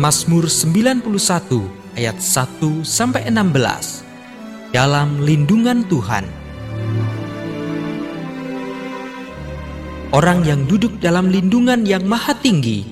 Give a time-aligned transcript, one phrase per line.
[0.00, 1.04] Mazmur 91
[2.00, 4.72] ayat 1 sampai 16.
[4.72, 6.24] Dalam lindungan Tuhan.
[10.16, 12.88] Orang yang duduk dalam lindungan yang maha tinggi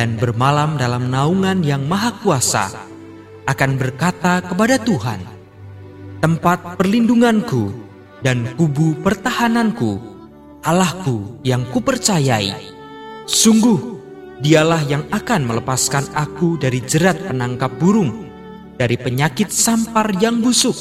[0.00, 2.72] dan bermalam dalam naungan yang maha kuasa
[3.44, 5.20] akan berkata kepada Tuhan,
[6.24, 7.68] Tempat perlindunganku
[8.24, 10.00] dan kubu pertahananku,
[10.64, 12.56] Allahku yang kupercayai.
[13.28, 13.95] Sungguh,
[14.40, 18.28] dialah yang akan melepaskan aku dari jerat penangkap burung,
[18.76, 20.76] dari penyakit sampar yang busuk.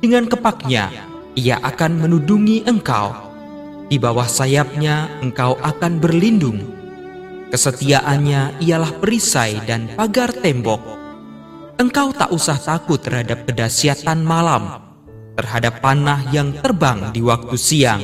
[0.00, 0.92] Dengan kepaknya,
[1.36, 3.26] ia akan menudungi engkau
[3.86, 6.58] di bawah sayapnya engkau akan berlindung.
[7.54, 10.82] Kesetiaannya ialah perisai dan pagar tembok.
[11.78, 14.82] Engkau tak usah takut terhadap kedahsyatan malam,
[15.38, 18.02] terhadap panah yang terbang di waktu siang,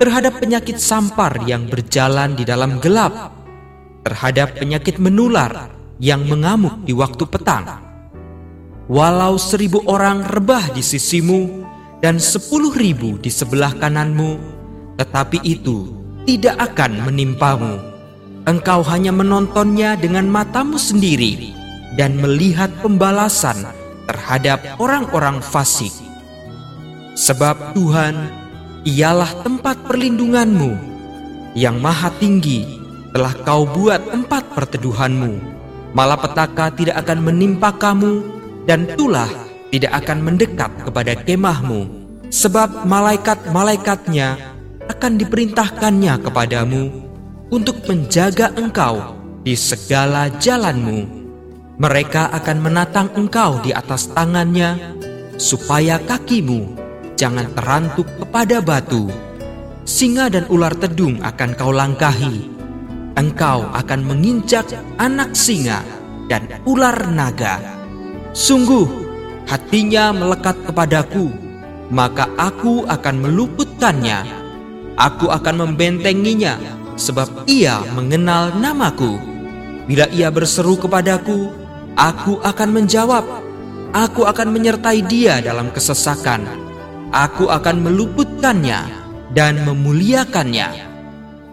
[0.00, 3.35] terhadap penyakit sampar yang berjalan di dalam gelap,
[4.06, 7.82] terhadap penyakit menular yang mengamuk di waktu petang.
[8.86, 11.66] Walau seribu orang rebah di sisimu
[11.98, 14.38] dan sepuluh ribu di sebelah kananmu,
[14.94, 15.90] tetapi itu
[16.22, 17.82] tidak akan menimpamu.
[18.46, 21.50] Engkau hanya menontonnya dengan matamu sendiri
[21.98, 23.58] dan melihat pembalasan
[24.06, 25.90] terhadap orang-orang fasik.
[27.18, 28.14] Sebab Tuhan
[28.86, 30.94] ialah tempat perlindunganmu
[31.58, 35.32] yang maha tinggi telah kau buat tempat perteduhanmu.
[35.96, 38.24] Malapetaka tidak akan menimpa kamu
[38.66, 39.30] dan tulah
[39.70, 41.88] tidak akan mendekat kepada kemahmu.
[42.26, 44.36] Sebab malaikat-malaikatnya
[44.90, 46.82] akan diperintahkannya kepadamu
[47.54, 49.14] untuk menjaga engkau
[49.46, 51.06] di segala jalanmu.
[51.76, 54.96] Mereka akan menatang engkau di atas tangannya,
[55.36, 56.72] supaya kakimu
[57.14, 59.06] jangan terantuk kepada batu.
[59.86, 62.55] Singa dan ular tedung akan kau langkahi.
[63.16, 64.68] Engkau akan menginjak
[65.00, 65.80] anak singa
[66.28, 67.58] dan ular naga.
[68.36, 68.84] Sungguh,
[69.48, 71.32] hatinya melekat kepadaku,
[71.88, 74.46] maka aku akan meluputkannya
[74.96, 76.56] Aku akan membentenginya,
[76.96, 79.20] sebab ia mengenal namaku.
[79.84, 81.52] Bila ia berseru kepadaku,
[81.92, 83.44] aku akan menjawab.
[83.92, 86.48] Aku akan menyertai dia dalam kesesakan.
[87.12, 88.88] Aku akan meluputkannya
[89.36, 90.85] dan memuliakannya.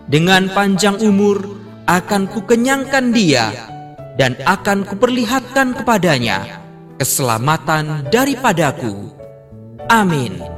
[0.03, 1.41] Dengan panjang umur
[1.87, 3.51] akan kukenyangkan dia
[4.19, 6.63] dan akan kuperlihatkan kepadanya
[7.01, 9.11] keselamatan daripadaku.
[9.89, 10.52] Amin.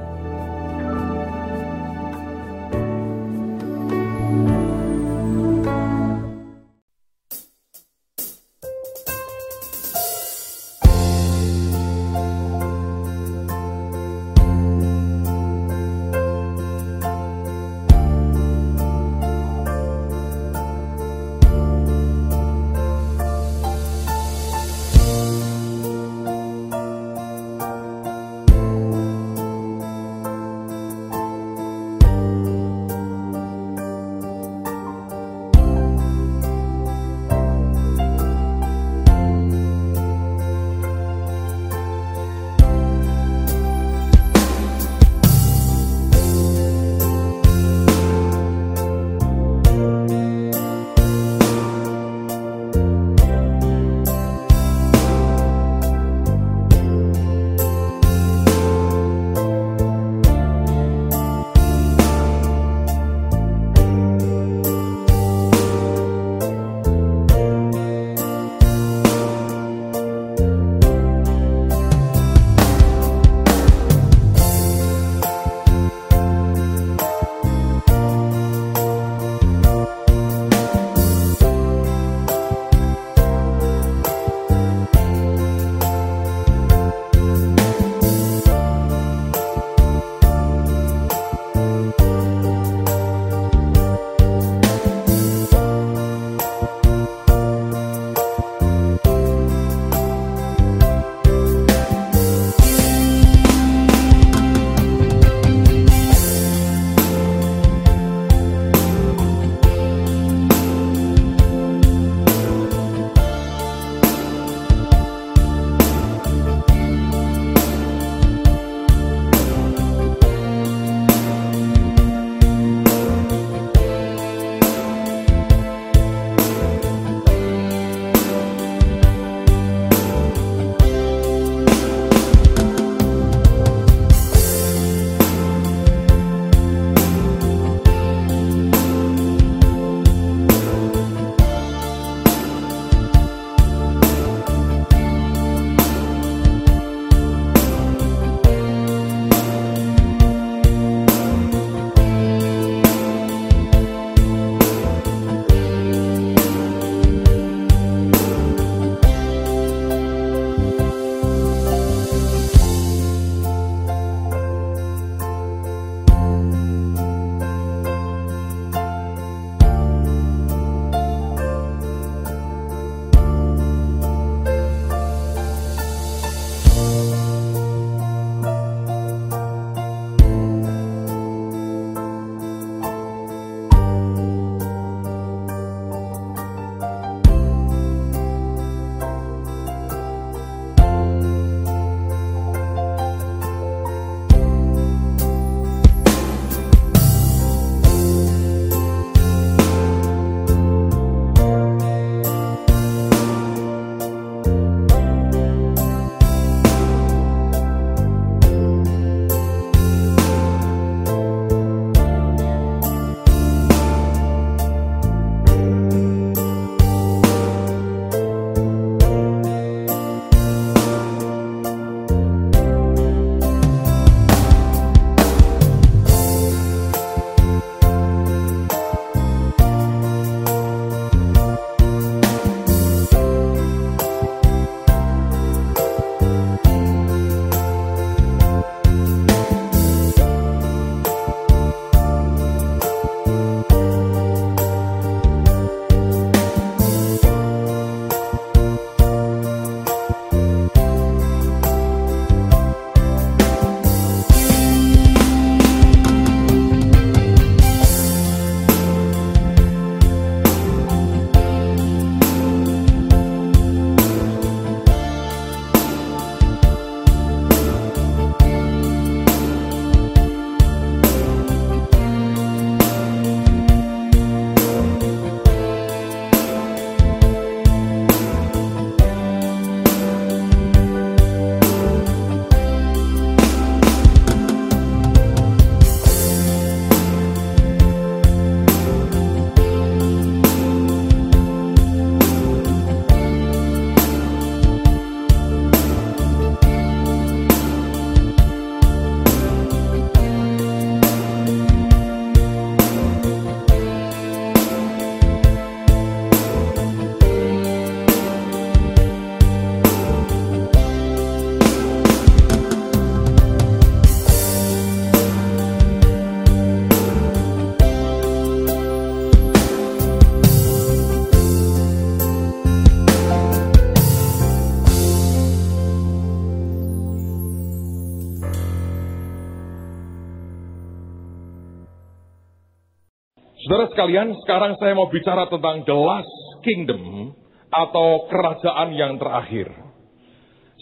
[333.96, 336.36] Sekalian, sekarang saya mau bicara tentang the last
[336.68, 337.32] kingdom
[337.72, 339.72] atau kerajaan yang terakhir.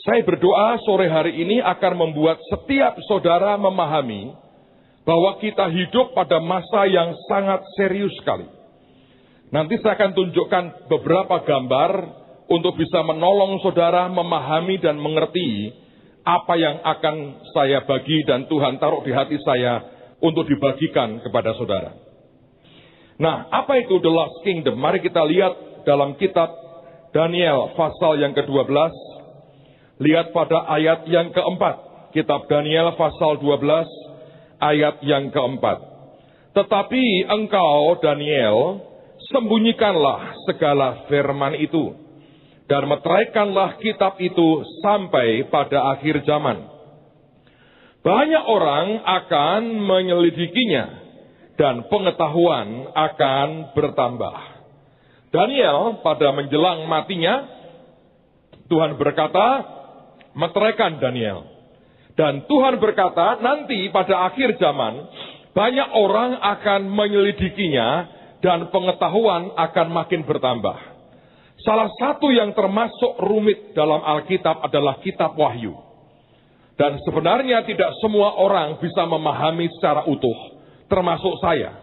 [0.02, 4.34] Saya berdoa sore hari ini akan membuat setiap saudara memahami
[5.06, 8.50] bahwa kita hidup pada masa yang sangat serius sekali.
[9.54, 11.92] Nanti saya akan tunjukkan beberapa gambar
[12.50, 15.72] untuk bisa menolong saudara memahami dan mengerti
[16.26, 17.16] apa yang akan
[17.54, 19.88] saya bagi dan Tuhan taruh di hati saya
[20.20, 22.03] untuk dibagikan kepada saudara.
[23.22, 24.80] Nah, apa itu the last kingdom?
[24.82, 26.50] Mari kita lihat dalam kitab
[27.14, 28.74] Daniel pasal yang ke-12.
[30.02, 32.10] Lihat pada ayat yang keempat.
[32.14, 33.62] Kitab Daniel pasal 12
[34.62, 35.78] ayat yang keempat.
[36.54, 38.82] Tetapi engkau Daniel
[39.30, 41.98] sembunyikanlah segala firman itu
[42.70, 46.70] dan meteraikanlah kitab itu sampai pada akhir zaman.
[48.04, 51.03] Banyak orang akan menyelidikinya
[51.54, 54.38] dan pengetahuan akan bertambah.
[55.34, 57.46] Daniel pada menjelang matinya,
[58.70, 59.66] Tuhan berkata,
[60.38, 61.46] meteraikan Daniel.
[62.14, 65.10] Dan Tuhan berkata, nanti pada akhir zaman,
[65.54, 67.90] banyak orang akan menyelidikinya
[68.42, 70.78] dan pengetahuan akan makin bertambah.
[71.66, 75.74] Salah satu yang termasuk rumit dalam Alkitab adalah kitab Wahyu.
[76.74, 80.53] Dan sebenarnya tidak semua orang bisa memahami secara utuh
[80.94, 81.82] termasuk saya.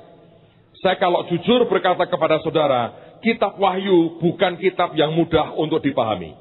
[0.79, 2.95] Saya kalau jujur berkata kepada saudara,
[3.27, 6.39] kitab Wahyu bukan kitab yang mudah untuk dipahami.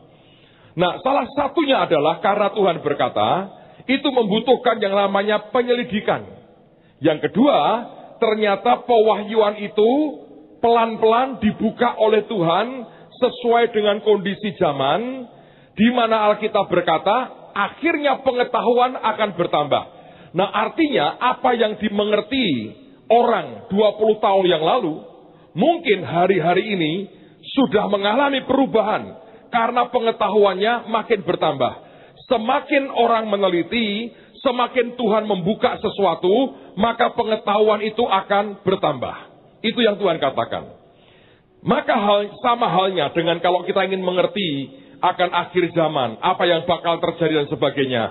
[0.77, 3.29] Nah, salah satunya adalah karena Tuhan berkata,
[3.89, 6.29] itu membutuhkan yang namanya penyelidikan.
[7.01, 7.57] Yang kedua,
[8.21, 9.91] ternyata pewahyuan itu
[10.61, 12.85] pelan-pelan dibuka oleh Tuhan
[13.17, 15.25] sesuai dengan kondisi zaman,
[15.73, 19.98] di mana Alkitab berkata, akhirnya pengetahuan akan bertambah.
[20.33, 22.47] Nah artinya apa yang dimengerti
[23.09, 25.01] orang 20 tahun yang lalu,
[25.57, 26.93] mungkin hari-hari ini
[27.57, 29.17] sudah mengalami perubahan
[29.49, 31.73] karena pengetahuannya makin bertambah.
[32.29, 34.13] Semakin orang meneliti,
[34.45, 39.15] semakin Tuhan membuka sesuatu, maka pengetahuan itu akan bertambah.
[39.65, 40.77] Itu yang Tuhan katakan.
[41.59, 44.71] Maka hal, sama halnya dengan kalau kita ingin mengerti
[45.01, 48.03] akan akhir zaman, apa yang bakal terjadi dan sebagainya.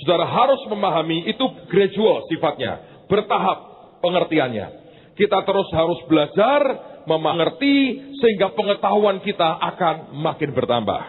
[0.00, 3.58] Saudara harus memahami itu gradual sifatnya, bertahap
[4.00, 4.66] pengertiannya.
[5.14, 6.60] Kita terus harus belajar,
[7.04, 7.76] mengerti,
[8.16, 11.02] sehingga pengetahuan kita akan makin bertambah.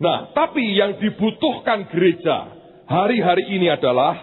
[0.00, 2.52] Nah, tapi yang dibutuhkan gereja
[2.88, 4.16] hari-hari ini adalah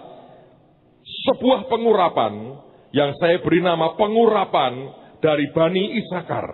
[1.29, 2.57] sebuah pengurapan
[2.93, 4.73] yang saya beri nama pengurapan
[5.21, 6.45] dari Bani Isakar.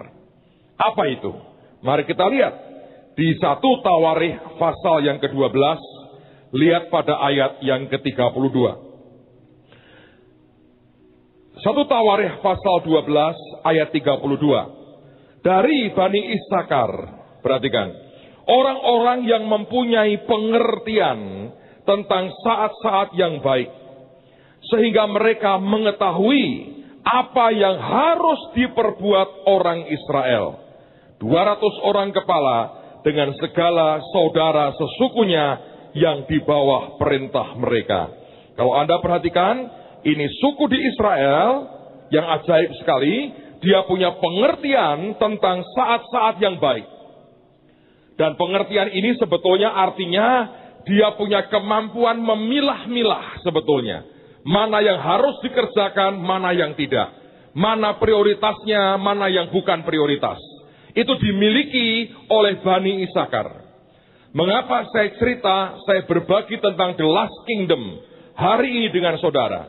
[0.79, 1.31] Apa itu?
[1.83, 2.53] Mari kita lihat
[3.19, 5.51] di satu Tawarikh pasal yang ke-12
[6.49, 8.57] Lihat pada ayat yang ke-32.
[11.59, 15.45] Satu Tawarikh pasal 12 ayat 32.
[15.45, 16.91] Dari Bani Isakar,
[17.45, 17.91] perhatikan.
[18.49, 21.51] Orang-orang yang mempunyai pengertian
[21.85, 23.69] tentang saat-saat yang baik.
[24.73, 26.75] Sehingga mereka mengetahui
[27.05, 30.65] apa yang harus diperbuat orang Israel.
[31.21, 32.57] 200 orang kepala
[33.03, 38.09] dengan segala saudara sesukunya yang di bawah perintah mereka.
[38.53, 39.55] Kalau Anda perhatikan,
[40.03, 41.51] ini suku di Israel
[42.11, 46.87] yang ajaib sekali, dia punya pengertian tentang saat-saat yang baik.
[48.19, 50.27] Dan pengertian ini sebetulnya artinya
[50.83, 54.03] dia punya kemampuan memilah-milah sebetulnya.
[54.43, 57.15] Mana yang harus dikerjakan, mana yang tidak.
[57.55, 60.39] Mana prioritasnya, mana yang bukan prioritas.
[60.95, 63.58] Itu dimiliki oleh Bani Isakar.
[64.39, 67.99] Mengapa saya cerita, saya berbagi tentang the last kingdom
[68.39, 69.67] hari ini dengan saudara.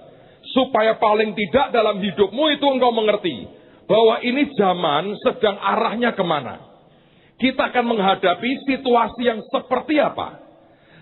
[0.54, 3.50] Supaya paling tidak dalam hidupmu itu engkau mengerti.
[3.90, 6.70] Bahwa ini zaman sedang arahnya ke mana.
[7.34, 10.38] Kita akan menghadapi situasi yang seperti apa.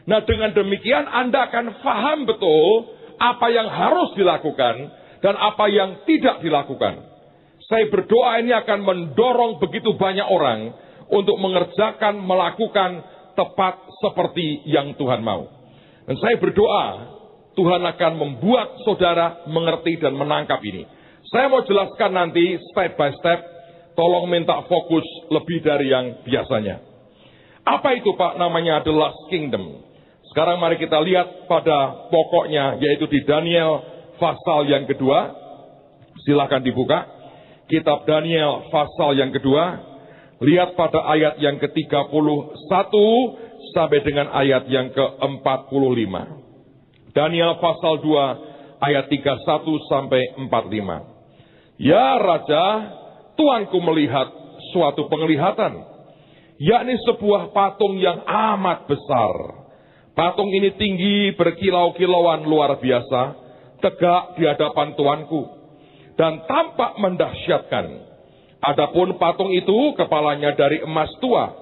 [0.09, 4.75] Nah dengan demikian Anda akan faham betul apa yang harus dilakukan
[5.21, 7.05] dan apa yang tidak dilakukan.
[7.69, 10.73] Saya berdoa ini akan mendorong begitu banyak orang
[11.13, 15.47] untuk mengerjakan, melakukan tepat seperti yang Tuhan mau.
[16.11, 16.87] Dan saya berdoa,
[17.55, 20.83] Tuhan akan membuat saudara mengerti dan menangkap ini.
[21.31, 23.39] Saya mau jelaskan nanti step by step,
[23.95, 26.83] tolong minta fokus lebih dari yang biasanya.
[27.69, 29.85] Apa itu Pak namanya Last Kingdom?
[30.33, 33.85] Sekarang mari kita lihat pada pokoknya, yaitu di Daniel
[34.17, 35.37] pasal yang kedua.
[36.25, 37.05] Silahkan dibuka.
[37.69, 39.88] Kitab Daniel pasal yang kedua.
[40.39, 42.95] Lihat pada ayat yang ke-31
[43.75, 46.15] sampai dengan ayat yang ke-45.
[47.11, 51.83] Daniel pasal 2 ayat 31 sampai 45.
[51.83, 52.65] Ya Raja,
[53.35, 54.31] tuanku melihat
[54.71, 55.79] suatu penglihatan,
[56.59, 59.35] yakni sebuah patung yang amat besar.
[60.15, 63.23] Patung ini tinggi berkilau-kilauan luar biasa,
[63.79, 65.43] tegak di hadapan tuanku,
[66.19, 68.08] dan tampak mendahsyatkan.
[68.59, 71.55] Adapun patung itu kepalanya dari emas tua,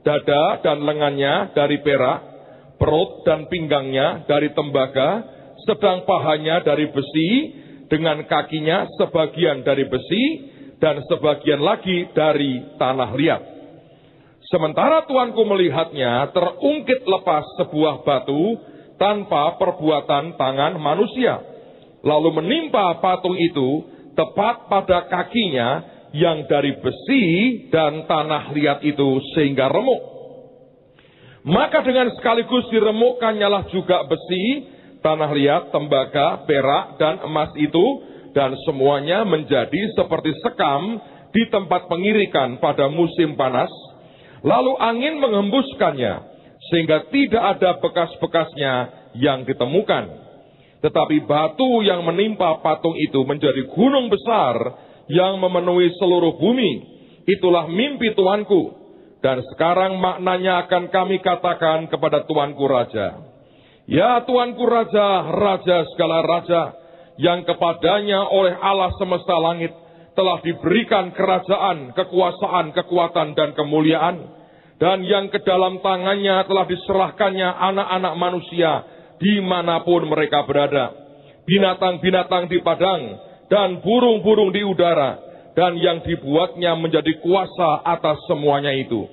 [0.00, 2.18] dada dan lengannya dari perak,
[2.80, 5.28] perut dan pinggangnya dari tembaga,
[5.68, 7.30] sedang pahanya dari besi,
[7.88, 10.24] dengan kakinya sebagian dari besi
[10.78, 13.42] dan sebagian lagi dari tanah liat.
[14.48, 18.56] Sementara tuanku melihatnya terungkit lepas sebuah batu
[18.96, 21.36] tanpa perbuatan tangan manusia.
[22.00, 23.84] Lalu menimpa patung itu
[24.16, 27.24] tepat pada kakinya yang dari besi
[27.68, 30.00] dan tanah liat itu sehingga remuk.
[31.48, 37.86] Maka dengan sekaligus diremukkannya juga besi tanah liat, tembaga, perak, dan emas itu,
[38.34, 41.00] dan semuanya menjadi seperti sekam
[41.32, 43.70] di tempat pengirikan pada musim panas,
[44.42, 46.14] lalu angin menghembuskannya,
[46.70, 48.74] sehingga tidak ada bekas-bekasnya
[49.18, 50.28] yang ditemukan.
[50.78, 54.54] Tetapi batu yang menimpa patung itu menjadi gunung besar
[55.08, 56.72] yang memenuhi seluruh bumi.
[57.28, 58.76] Itulah mimpi tuanku.
[59.18, 63.28] Dan sekarang maknanya akan kami katakan kepada tuanku raja.
[63.88, 66.76] Ya Tuanku Raja, Raja segala Raja,
[67.16, 69.72] yang kepadanya oleh Allah semesta langit
[70.12, 74.36] telah diberikan kerajaan, kekuasaan, kekuatan, dan kemuliaan.
[74.76, 78.72] Dan yang ke dalam tangannya telah diserahkannya anak-anak manusia
[79.16, 80.92] di mana pun mereka berada.
[81.48, 83.02] Binatang-binatang di padang
[83.48, 85.26] dan burung-burung di udara.
[85.58, 89.10] Dan yang dibuatnya menjadi kuasa atas semuanya itu.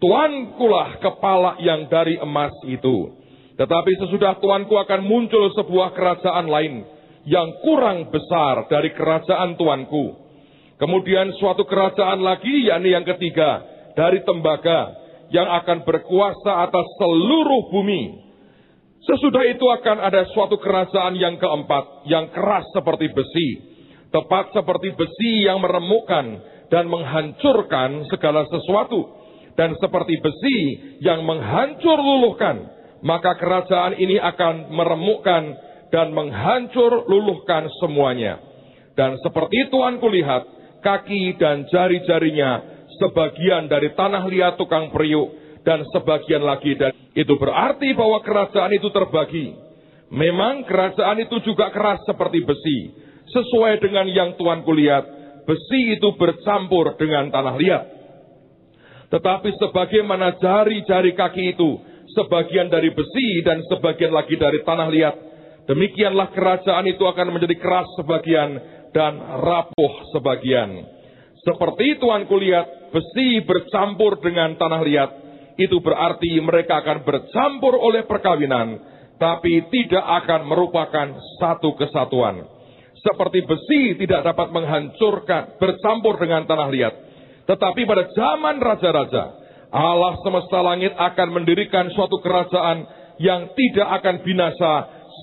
[0.00, 3.12] Tuankulah kepala yang dari emas itu
[3.56, 6.84] tetapi sesudah Tuanku akan muncul sebuah kerajaan lain
[7.24, 10.28] yang kurang besar dari kerajaan Tuanku.
[10.76, 13.64] Kemudian suatu kerajaan lagi, yakni yang ketiga,
[13.96, 14.92] dari tembaga,
[15.32, 18.25] yang akan berkuasa atas seluruh bumi.
[19.06, 23.48] Sesudah itu akan ada suatu kerajaan yang keempat, yang keras seperti besi,
[24.10, 26.26] tepat seperti besi yang meremukkan
[26.66, 29.06] dan menghancurkan segala sesuatu,
[29.54, 30.58] dan seperti besi
[31.06, 35.42] yang menghancur luluhkan maka kerajaan ini akan meremukkan
[35.94, 38.42] dan menghancur luluhkan semuanya.
[38.96, 40.42] Dan seperti Tuhan kulihat,
[40.80, 42.64] kaki dan jari-jarinya
[42.96, 48.86] sebagian dari tanah liat tukang periuk dan sebagian lagi dan itu berarti bahwa kerajaan itu
[48.94, 49.50] terbagi.
[50.14, 52.78] Memang kerajaan itu juga keras seperti besi.
[53.26, 55.04] Sesuai dengan yang Tuhan kulihat,
[55.42, 57.84] besi itu bercampur dengan tanah liat.
[59.10, 61.82] Tetapi sebagaimana jari-jari kaki itu
[62.14, 65.14] sebagian dari besi dan sebagian lagi dari tanah liat.
[65.66, 68.50] Demikianlah kerajaan itu akan menjadi keras sebagian
[68.94, 70.86] dan rapuh sebagian.
[71.42, 75.10] Seperti Tuhan kulihat besi bercampur dengan tanah liat,
[75.56, 78.76] itu berarti mereka akan bercampur oleh perkawinan,
[79.16, 82.44] tapi tidak akan merupakan satu kesatuan.
[83.00, 86.94] Seperti besi tidak dapat menghancurkan, bercampur dengan tanah liat.
[87.48, 89.24] Tetapi pada zaman raja-raja,
[89.72, 92.84] Allah semesta langit akan mendirikan suatu kerajaan
[93.22, 94.72] yang tidak akan binasa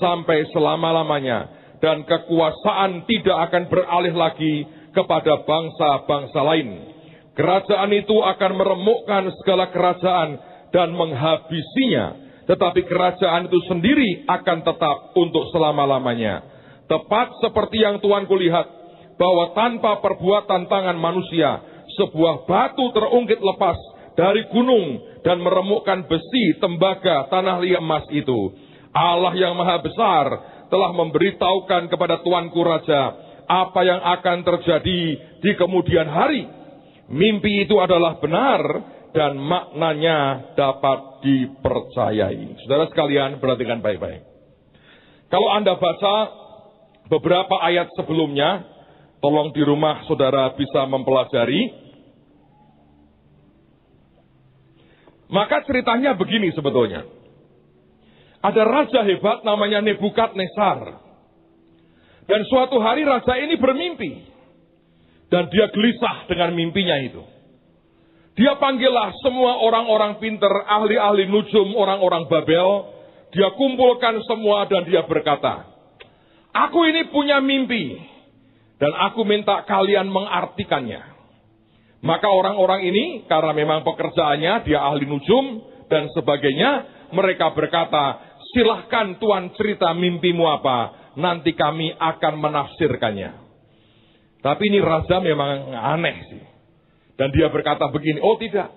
[0.02, 1.62] sampai selama-lamanya.
[1.84, 4.64] Dan kekuasaan tidak akan beralih lagi
[4.96, 6.93] kepada bangsa-bangsa lain.
[7.34, 10.38] Kerajaan itu akan meremukkan segala kerajaan
[10.70, 12.06] dan menghabisinya.
[12.44, 16.44] Tetapi kerajaan itu sendiri akan tetap untuk selama-lamanya.
[16.86, 18.68] Tepat seperti yang Tuhan kulihat,
[19.18, 21.62] bahwa tanpa perbuatan tangan manusia,
[21.96, 23.78] sebuah batu terungkit lepas
[24.18, 28.54] dari gunung dan meremukkan besi, tembaga, tanah liat emas itu.
[28.94, 30.26] Allah yang maha besar
[30.70, 33.04] telah memberitahukan kepada Tuanku Raja
[33.46, 35.02] apa yang akan terjadi
[35.42, 36.46] di kemudian hari.
[37.12, 38.62] Mimpi itu adalah benar
[39.12, 42.64] dan maknanya dapat dipercayai.
[42.64, 44.24] Saudara sekalian, perhatikan baik-baik.
[45.28, 46.16] Kalau Anda baca
[47.12, 48.64] beberapa ayat sebelumnya,
[49.20, 51.84] tolong di rumah saudara bisa mempelajari
[55.34, 57.10] Maka ceritanya begini sebetulnya.
[58.46, 61.02] Ada raja hebat namanya Nebukadnezar.
[62.30, 64.30] Dan suatu hari raja ini bermimpi.
[65.34, 67.26] Dan dia gelisah dengan mimpinya itu.
[68.38, 72.94] Dia panggillah semua orang-orang pinter, ahli-ahli nujum, orang-orang Babel.
[73.34, 75.66] Dia kumpulkan semua dan dia berkata,
[76.54, 77.98] Aku ini punya mimpi.
[78.78, 81.02] Dan aku minta kalian mengartikannya.
[82.06, 86.72] Maka orang-orang ini karena memang pekerjaannya dia ahli nujum dan sebagainya,
[87.16, 93.43] mereka berkata, silahkan Tuhan cerita mimpimu apa, nanti kami akan menafsirkannya.
[94.44, 96.44] Tapi ini raja memang aneh sih.
[97.16, 98.76] Dan dia berkata begini, oh tidak.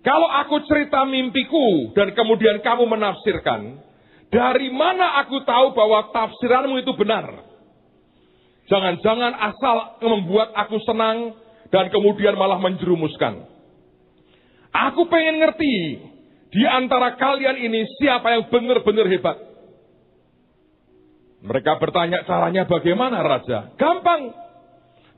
[0.00, 3.82] Kalau aku cerita mimpiku dan kemudian kamu menafsirkan,
[4.30, 7.26] dari mana aku tahu bahwa tafsiranmu itu benar?
[8.70, 11.34] Jangan-jangan asal membuat aku senang
[11.74, 13.42] dan kemudian malah menjerumuskan.
[14.70, 15.74] Aku pengen ngerti
[16.54, 19.49] di antara kalian ini siapa yang benar-benar hebat.
[21.40, 23.72] Mereka bertanya caranya bagaimana raja?
[23.80, 24.32] Gampang.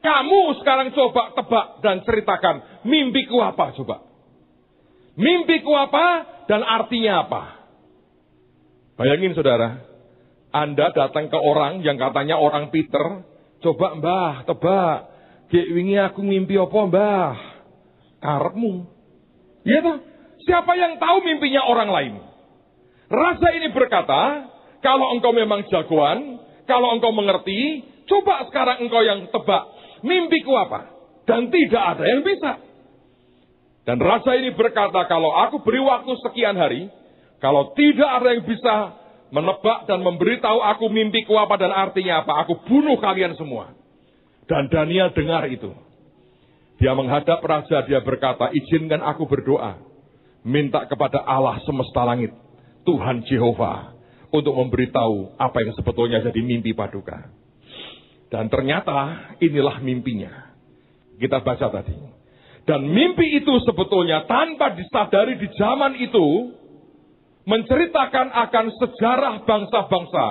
[0.02, 4.02] Kamu sekarang coba tebak dan ceritakan mimpiku apa coba.
[5.14, 7.42] Mimpiku apa dan artinya apa?
[8.98, 9.82] Bayangin saudara,
[10.50, 13.22] Anda datang ke orang yang katanya orang Peter,
[13.62, 14.98] coba mbah tebak,
[15.52, 17.36] Gek wingi aku mimpi apa mbah?
[18.24, 18.72] Karepmu.
[19.68, 19.98] Iya toh?
[20.42, 22.14] Siapa yang tahu mimpinya orang lain?
[23.12, 24.48] Raja ini berkata,
[24.82, 29.62] kalau engkau memang jagoan, kalau engkau mengerti, coba sekarang engkau yang tebak
[30.02, 30.90] mimpiku apa?
[31.22, 32.58] Dan tidak ada yang bisa.
[33.86, 36.90] Dan raja ini berkata, kalau aku beri waktu sekian hari,
[37.38, 38.74] kalau tidak ada yang bisa
[39.34, 43.74] menebak dan memberitahu aku mimpiku apa dan artinya apa, aku bunuh kalian semua.
[44.46, 45.70] Dan Daniel dengar itu.
[46.82, 49.78] Dia menghadap raja, dia berkata, izinkan aku berdoa.
[50.42, 52.34] Minta kepada Allah semesta langit,
[52.82, 53.91] Tuhan Jehovah,
[54.32, 57.28] untuk memberitahu apa yang sebetulnya jadi mimpi paduka.
[58.32, 60.56] Dan ternyata inilah mimpinya.
[61.20, 61.94] Kita baca tadi.
[62.64, 66.56] Dan mimpi itu sebetulnya tanpa disadari di zaman itu
[67.44, 70.26] menceritakan akan sejarah bangsa-bangsa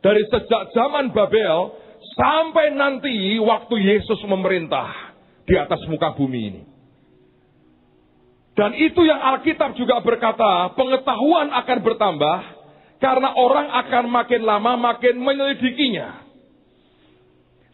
[0.00, 1.74] dari sejak zaman Babel
[2.16, 6.62] sampai nanti waktu Yesus memerintah di atas muka bumi ini.
[8.54, 12.38] Dan itu yang Alkitab juga berkata, pengetahuan akan bertambah
[12.98, 16.26] karena orang akan makin lama makin menyelidikinya.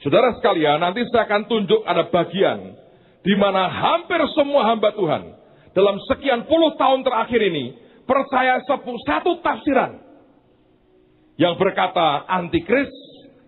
[0.04, 2.76] Saudara sekalian, nanti saya akan tunjuk ada bagian
[3.24, 5.22] di mana hampir semua hamba Tuhan
[5.72, 7.72] dalam sekian puluh tahun terakhir ini
[8.04, 9.96] percaya satu tafsiran
[11.40, 12.92] yang berkata antikris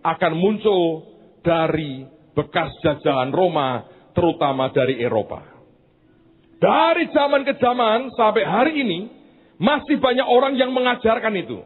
[0.01, 1.05] akan muncul
[1.45, 3.85] dari bekas jajahan Roma,
[4.17, 5.41] terutama dari Eropa.
[6.57, 8.99] Dari zaman ke zaman sampai hari ini,
[9.57, 11.61] masih banyak orang yang mengajarkan itu.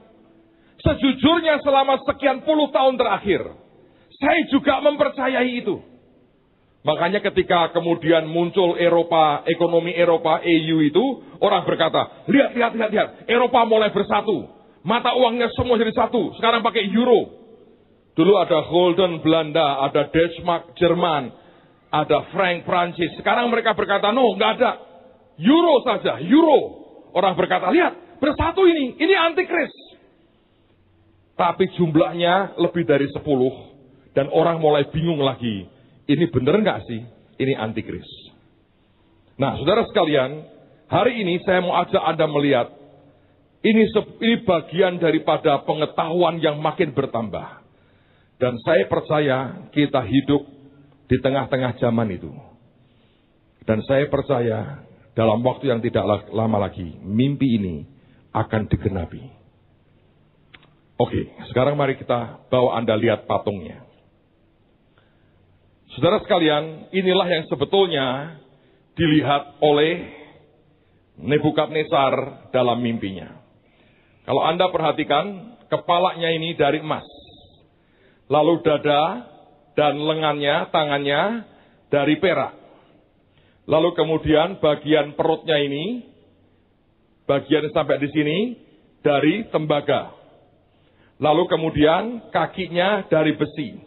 [0.81, 3.45] Sejujurnya selama sekian puluh tahun terakhir,
[4.17, 5.77] saya juga mempercayai itu.
[6.81, 11.05] Makanya ketika kemudian muncul Eropa, ekonomi Eropa, EU itu,
[11.37, 14.49] orang berkata, lihat, lihat, lihat, lihat, Eropa mulai bersatu.
[14.81, 17.37] Mata uangnya semua jadi satu, sekarang pakai euro.
[18.17, 21.29] Dulu ada Golden Belanda, ada Deutschmark Jerman,
[21.93, 23.13] ada frank Prancis.
[23.21, 24.71] Sekarang mereka berkata, no, nggak ada.
[25.37, 26.80] Euro saja, euro.
[27.11, 29.71] Orang berkata, lihat, bersatu ini, ini antikris.
[31.35, 33.51] Tapi jumlahnya lebih dari sepuluh
[34.13, 35.67] dan orang mulai bingung lagi.
[36.05, 37.01] Ini benar nggak sih?
[37.41, 38.07] Ini antikris.
[39.39, 40.45] Nah, saudara sekalian,
[40.85, 42.67] hari ini saya mau ajak Anda melihat
[43.61, 47.61] ini, ini bagian daripada pengetahuan yang makin bertambah.
[48.41, 50.41] Dan saya percaya kita hidup
[51.05, 52.33] di tengah-tengah zaman itu.
[53.69, 57.75] Dan saya percaya dalam waktu yang tidak lama lagi, mimpi ini
[58.31, 59.23] akan digenapi.
[61.01, 63.83] Oke, sekarang mari kita bawa Anda lihat patungnya.
[65.97, 68.37] Saudara sekalian, inilah yang sebetulnya
[68.95, 70.21] dilihat oleh
[71.21, 73.43] Nebukadnezar dalam mimpinya.
[74.25, 77.05] Kalau Anda perhatikan, kepalanya ini dari emas.
[78.31, 79.27] Lalu dada
[79.75, 81.21] dan lengannya, tangannya
[81.91, 82.60] dari perak.
[83.69, 86.05] Lalu kemudian bagian perutnya ini,
[87.29, 88.37] bagian sampai di sini,
[89.05, 90.17] dari tembaga.
[91.21, 93.77] Lalu kemudian kakinya dari besi.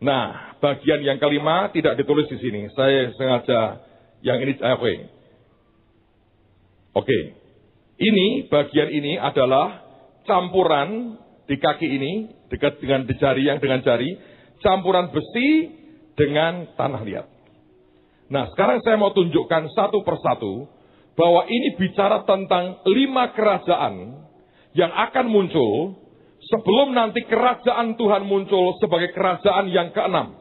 [0.00, 2.72] Nah, bagian yang kelima tidak ditulis di sini.
[2.72, 3.60] Saya sengaja
[4.24, 4.94] yang ini eh, oke.
[6.96, 7.18] Oke.
[8.00, 9.84] Ini bagian ini adalah
[10.24, 12.12] campuran di kaki ini
[12.48, 14.16] dekat dengan jari yang dengan jari,
[14.64, 15.68] campuran besi
[16.16, 17.26] dengan tanah liat.
[18.30, 20.70] Nah, sekarang saya mau tunjukkan satu persatu
[21.18, 24.22] bahwa ini bicara tentang lima kerajaan
[24.78, 25.98] yang akan muncul
[26.46, 30.38] sebelum nanti kerajaan Tuhan muncul sebagai kerajaan yang keenam.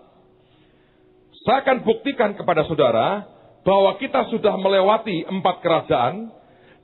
[1.50, 3.26] Saya akan buktikan kepada saudara
[3.66, 6.30] bahwa kita sudah melewati empat kerajaan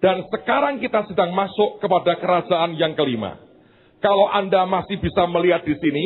[0.01, 3.37] dan sekarang kita sedang masuk kepada kerajaan yang kelima.
[4.01, 6.05] Kalau Anda masih bisa melihat di sini,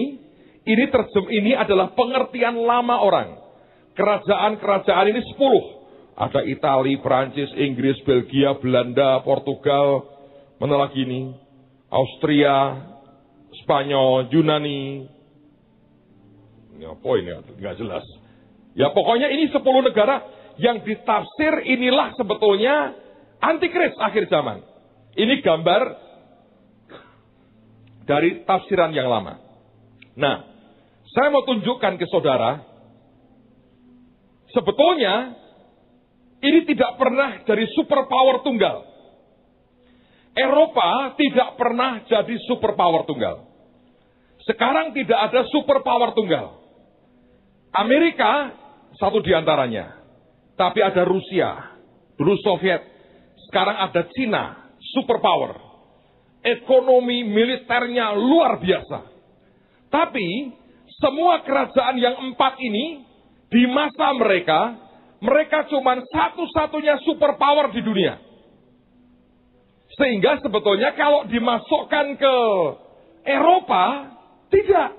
[0.68, 3.49] ini terjem ini adalah pengertian lama orang.
[4.00, 5.84] Kerajaan-kerajaan ini sepuluh.
[6.16, 10.04] Ada Italia, Prancis, Inggris, Belgia, Belanda, Portugal,
[10.60, 11.32] mana lagi ini?
[11.92, 12.76] Austria,
[13.64, 15.08] Spanyol, Yunani,
[16.80, 18.08] Ya, poin ya, nggak jelas.
[18.72, 20.24] Ya pokoknya ini 10 negara
[20.56, 22.96] yang ditafsir inilah sebetulnya
[23.44, 24.64] antikris akhir zaman.
[25.20, 25.82] Ini gambar
[28.08, 29.44] dari tafsiran yang lama.
[30.16, 30.36] Nah,
[31.12, 32.64] saya mau tunjukkan ke saudara,
[34.54, 35.36] sebetulnya
[36.40, 38.88] ini tidak pernah dari superpower tunggal.
[40.38, 43.44] Eropa tidak pernah jadi superpower tunggal.
[44.48, 46.56] Sekarang tidak ada superpower tunggal.
[47.76, 48.56] Amerika
[48.98, 50.00] satu di antaranya.
[50.60, 51.80] Tapi ada Rusia,
[52.20, 52.84] dulu Soviet,
[53.48, 55.56] sekarang ada Cina, superpower.
[56.44, 59.00] Ekonomi militernya luar biasa.
[59.88, 60.28] Tapi
[61.00, 63.09] semua kerajaan yang empat ini
[63.50, 64.78] di masa mereka,
[65.20, 68.22] mereka cuma satu-satunya superpower di dunia.
[70.00, 72.36] Sehingga sebetulnya kalau dimasukkan ke
[73.26, 73.86] Eropa,
[74.54, 74.96] tidak.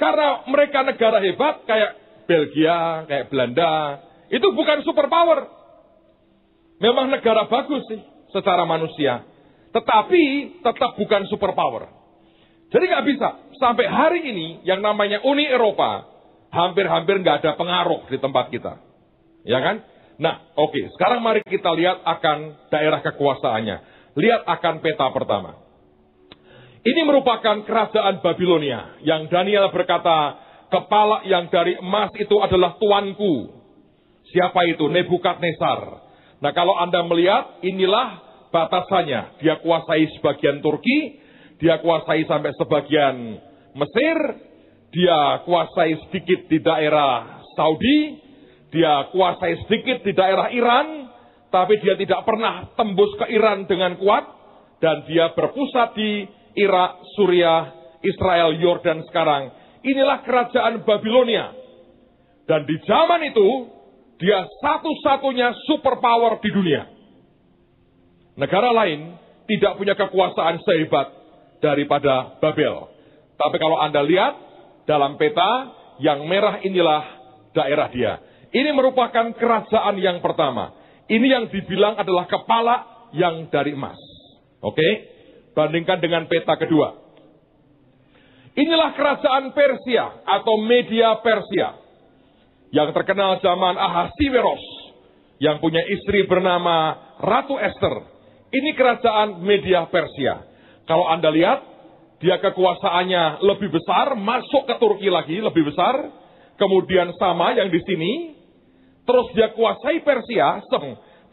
[0.00, 1.92] Karena mereka negara hebat kayak
[2.26, 5.46] Belgia, kayak Belanda, itu bukan superpower.
[6.82, 8.00] Memang negara bagus sih
[8.34, 9.22] secara manusia.
[9.70, 10.22] Tetapi
[10.64, 11.86] tetap bukan superpower.
[12.74, 13.28] Jadi nggak bisa.
[13.60, 16.11] Sampai hari ini yang namanya Uni Eropa
[16.52, 18.78] hampir-hampir nggak ada pengaruh di tempat kita.
[19.42, 19.82] Ya kan?
[20.20, 20.70] Nah, oke.
[20.70, 20.84] Okay.
[20.94, 23.76] Sekarang mari kita lihat akan daerah kekuasaannya.
[24.14, 25.58] Lihat akan peta pertama.
[26.82, 30.36] Ini merupakan kerajaan Babilonia yang Daniel berkata,
[30.68, 33.64] kepala yang dari emas itu adalah tuanku.
[34.30, 34.90] Siapa itu?
[34.90, 35.80] Nebukadnezar.
[36.42, 39.40] Nah kalau Anda melihat, inilah batasannya.
[39.40, 41.22] Dia kuasai sebagian Turki,
[41.62, 43.16] dia kuasai sampai sebagian
[43.72, 44.18] Mesir,
[44.92, 48.20] dia kuasai sedikit di daerah Saudi,
[48.68, 51.08] dia kuasai sedikit di daerah Iran,
[51.48, 54.24] tapi dia tidak pernah tembus ke Iran dengan kuat,
[54.84, 56.28] dan dia berpusat di
[56.60, 57.72] Irak, Suriah,
[58.04, 59.48] Israel, Yordan sekarang.
[59.80, 61.56] Inilah kerajaan Babilonia.
[62.44, 63.48] Dan di zaman itu,
[64.20, 66.82] dia satu-satunya superpower di dunia.
[68.36, 69.16] Negara lain
[69.48, 71.08] tidak punya kekuasaan sehebat
[71.64, 72.92] daripada Babel.
[73.40, 74.51] Tapi kalau Anda lihat
[74.88, 75.50] dalam peta,
[76.02, 77.02] yang merah inilah
[77.54, 78.12] daerah dia.
[78.52, 80.76] Ini merupakan kerajaan yang pertama.
[81.08, 83.96] Ini yang dibilang adalah kepala yang dari emas.
[84.60, 84.84] Oke?
[85.52, 87.00] Bandingkan dengan peta kedua.
[88.52, 91.80] Inilah kerajaan Persia atau media Persia.
[92.72, 94.64] Yang terkenal zaman Ahasiweros.
[95.40, 98.04] Yang punya istri bernama Ratu Esther.
[98.52, 100.44] Ini kerajaan media Persia.
[100.84, 101.71] Kalau Anda lihat,
[102.22, 106.22] dia kekuasaannya lebih besar, masuk ke Turki lagi lebih besar.
[106.54, 108.38] Kemudian sama yang di sini.
[109.02, 110.62] Terus dia kuasai Persia,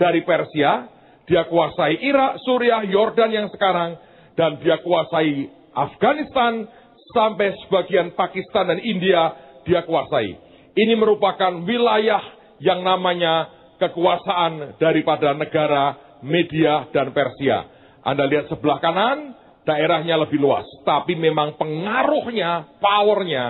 [0.01, 0.89] dari Persia,
[1.29, 3.93] dia kuasai Irak, Suriah, Yordan yang sekarang,
[4.33, 5.45] dan dia kuasai
[5.77, 6.65] Afghanistan
[7.13, 9.37] sampai sebagian Pakistan dan India
[9.69, 10.33] dia kuasai.
[10.73, 12.23] Ini merupakan wilayah
[12.57, 17.69] yang namanya kekuasaan daripada negara Media dan Persia.
[18.01, 20.65] Anda lihat sebelah kanan, daerahnya lebih luas.
[20.83, 23.45] Tapi memang pengaruhnya, powernya,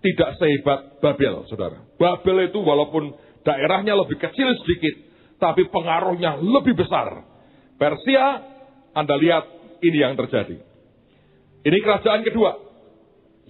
[0.00, 1.82] tidak sehebat Babel, saudara.
[1.98, 3.10] Babel itu walaupun
[3.42, 4.94] daerahnya lebih kecil sedikit,
[5.42, 7.26] tapi pengaruhnya lebih besar.
[7.76, 8.24] Persia
[8.96, 9.44] anda lihat
[9.84, 10.56] ini yang terjadi.
[11.66, 12.52] Ini kerajaan kedua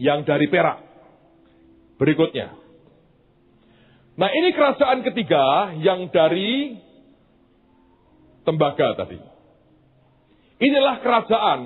[0.00, 0.82] yang dari perak.
[2.00, 2.56] Berikutnya.
[4.16, 6.80] Nah ini kerajaan ketiga yang dari
[8.48, 9.35] tembaga tadi.
[10.56, 11.60] Inilah kerajaan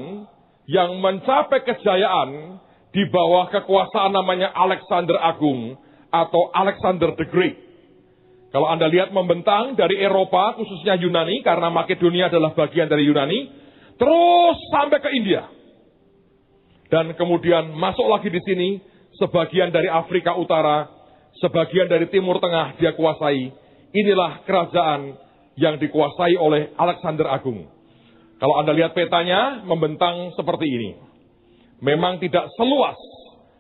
[0.67, 2.59] yang mencapai kejayaan
[2.91, 5.79] di bawah kekuasaan namanya Alexander Agung
[6.11, 7.57] atau Alexander the Great.
[8.51, 13.61] Kalau Anda lihat membentang dari Eropa, khususnya Yunani, karena Makedonia adalah bagian dari Yunani,
[14.01, 15.45] Terus sampai ke India.
[16.89, 18.81] Dan kemudian masuk lagi di sini,
[19.21, 20.89] sebagian dari Afrika Utara,
[21.37, 23.53] sebagian dari Timur Tengah dia kuasai.
[23.93, 25.21] Inilah kerajaan
[25.61, 27.69] yang dikuasai oleh Alexander Agung.
[28.41, 30.91] Kalau Anda lihat petanya, membentang seperti ini.
[31.85, 32.97] Memang tidak seluas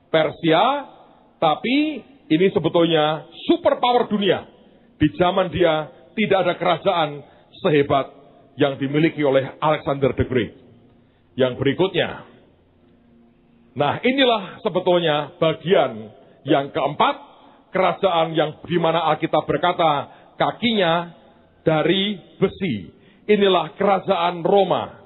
[0.08, 0.88] Persia,
[1.36, 2.00] tapi
[2.32, 4.48] ini sebetulnya superpower dunia.
[4.96, 7.08] Di zaman dia tidak ada kerajaan
[7.60, 8.06] sehebat
[8.56, 10.52] yang dimiliki oleh Alexander the Great.
[11.36, 12.28] Yang berikutnya.
[13.76, 16.12] Nah inilah sebetulnya bagian
[16.44, 17.16] yang keempat,
[17.70, 21.14] kerajaan yang di mana Alkitab berkata kakinya
[21.62, 22.99] dari besi.
[23.30, 24.98] Inilah kerajaan Roma.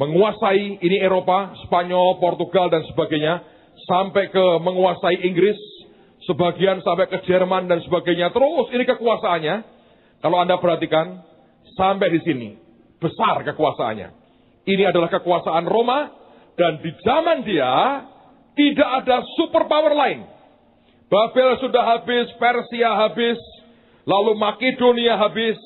[0.00, 3.44] Menguasai ini Eropa, Spanyol, Portugal dan sebagainya.
[3.84, 5.60] Sampai ke menguasai Inggris,
[6.24, 8.32] sebagian sampai ke Jerman dan sebagainya.
[8.32, 9.56] Terus ini kekuasaannya.
[10.24, 11.20] Kalau Anda perhatikan,
[11.76, 12.48] sampai di sini
[12.96, 14.08] besar kekuasaannya.
[14.64, 16.12] Ini adalah kekuasaan Roma
[16.56, 18.04] dan di zaman dia
[18.50, 20.26] Tidak ada superpower lain.
[21.08, 23.38] Babel sudah habis, Persia habis,
[24.04, 25.56] lalu Makedonia habis.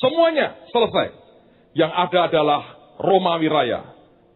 [0.00, 1.08] Semuanya selesai.
[1.72, 2.62] Yang ada adalah
[3.00, 3.80] Romawi Raya.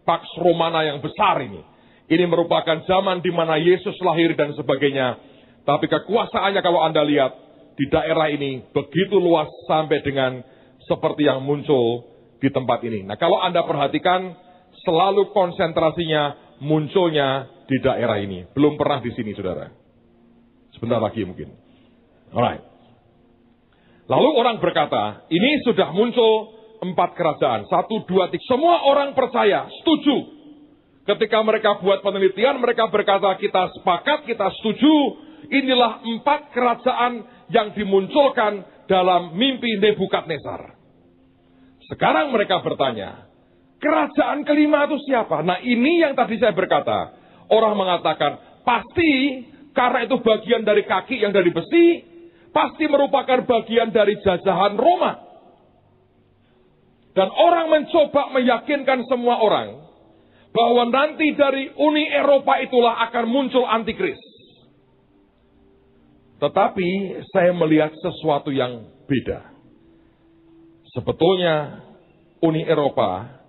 [0.06, 1.60] Pax Romana yang besar ini.
[2.06, 5.18] Ini merupakan zaman di mana Yesus lahir dan sebagainya.
[5.66, 7.32] Tapi kekuasaannya kalau Anda lihat
[7.74, 10.38] di daerah ini begitu luas sampai dengan
[10.86, 12.06] seperti yang muncul
[12.38, 13.02] di tempat ini.
[13.02, 14.38] Nah kalau Anda perhatikan
[14.86, 18.46] selalu konsentrasinya munculnya di daerah ini.
[18.54, 19.66] Belum pernah di sini saudara.
[20.78, 21.50] Sebentar lagi mungkin.
[22.30, 22.75] Alright.
[24.06, 27.66] Lalu orang berkata, ini sudah muncul empat kerajaan.
[27.66, 28.46] Satu, dua, tiga.
[28.46, 30.16] Semua orang percaya, setuju.
[31.06, 34.94] Ketika mereka buat penelitian, mereka berkata, kita sepakat, kita setuju.
[35.46, 37.12] Inilah empat kerajaan
[37.54, 40.74] yang dimunculkan dalam mimpi Nebukadnezar.
[41.86, 43.30] Sekarang mereka bertanya,
[43.78, 45.46] kerajaan kelima itu siapa?
[45.46, 47.14] Nah ini yang tadi saya berkata.
[47.46, 52.15] Orang mengatakan, pasti karena itu bagian dari kaki yang dari besi,
[52.56, 55.20] pasti merupakan bagian dari jajahan Roma.
[57.12, 59.84] Dan orang mencoba meyakinkan semua orang
[60.56, 64.20] bahwa nanti dari Uni Eropa itulah akan muncul antikris.
[66.40, 66.88] Tetapi
[67.32, 69.52] saya melihat sesuatu yang beda.
[70.96, 71.84] Sebetulnya
[72.40, 73.40] Uni Eropa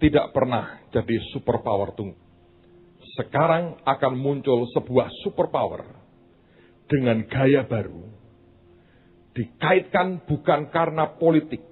[0.00, 2.16] tidak pernah jadi superpower tunggu.
[3.20, 5.84] Sekarang akan muncul sebuah superpower
[6.88, 8.13] dengan gaya baru.
[9.34, 11.62] Dikaitkan bukan karena politik,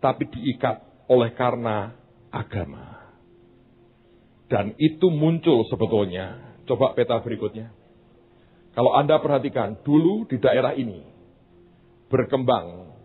[0.00, 0.80] tapi diikat
[1.12, 1.92] oleh karena
[2.32, 2.98] agama.
[4.48, 6.56] Dan itu muncul sebetulnya.
[6.64, 7.68] Coba peta berikutnya.
[8.72, 11.04] Kalau Anda perhatikan, dulu di daerah ini
[12.08, 12.96] berkembang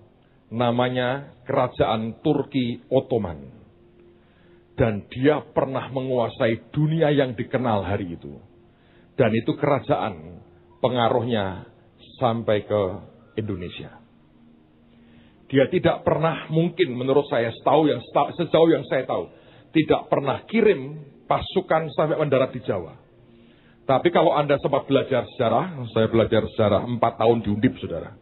[0.51, 3.51] namanya Kerajaan Turki Ottoman.
[4.73, 8.41] Dan dia pernah menguasai dunia yang dikenal hari itu.
[9.13, 10.41] Dan itu kerajaan
[10.81, 11.69] pengaruhnya
[12.17, 12.81] sampai ke
[13.37, 13.99] Indonesia.
[15.49, 18.01] Dia tidak pernah mungkin menurut saya setahu yang
[18.33, 19.29] sejauh yang saya tahu
[19.73, 22.97] tidak pernah kirim pasukan sampai mendarat di Jawa.
[23.83, 28.15] Tapi kalau Anda sempat belajar sejarah, saya belajar sejarah empat tahun di Undip, saudara.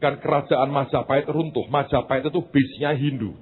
[0.00, 1.68] Kan kerajaan Majapahit runtuh.
[1.68, 3.36] Majapahit itu bisnya Hindu.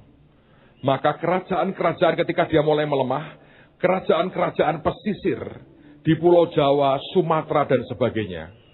[0.83, 3.39] Maka kerajaan-kerajaan ketika dia mulai melemah,
[3.79, 5.41] kerajaan-kerajaan pesisir
[6.03, 8.66] di Pulau Jawa, Sumatera, dan sebagainya.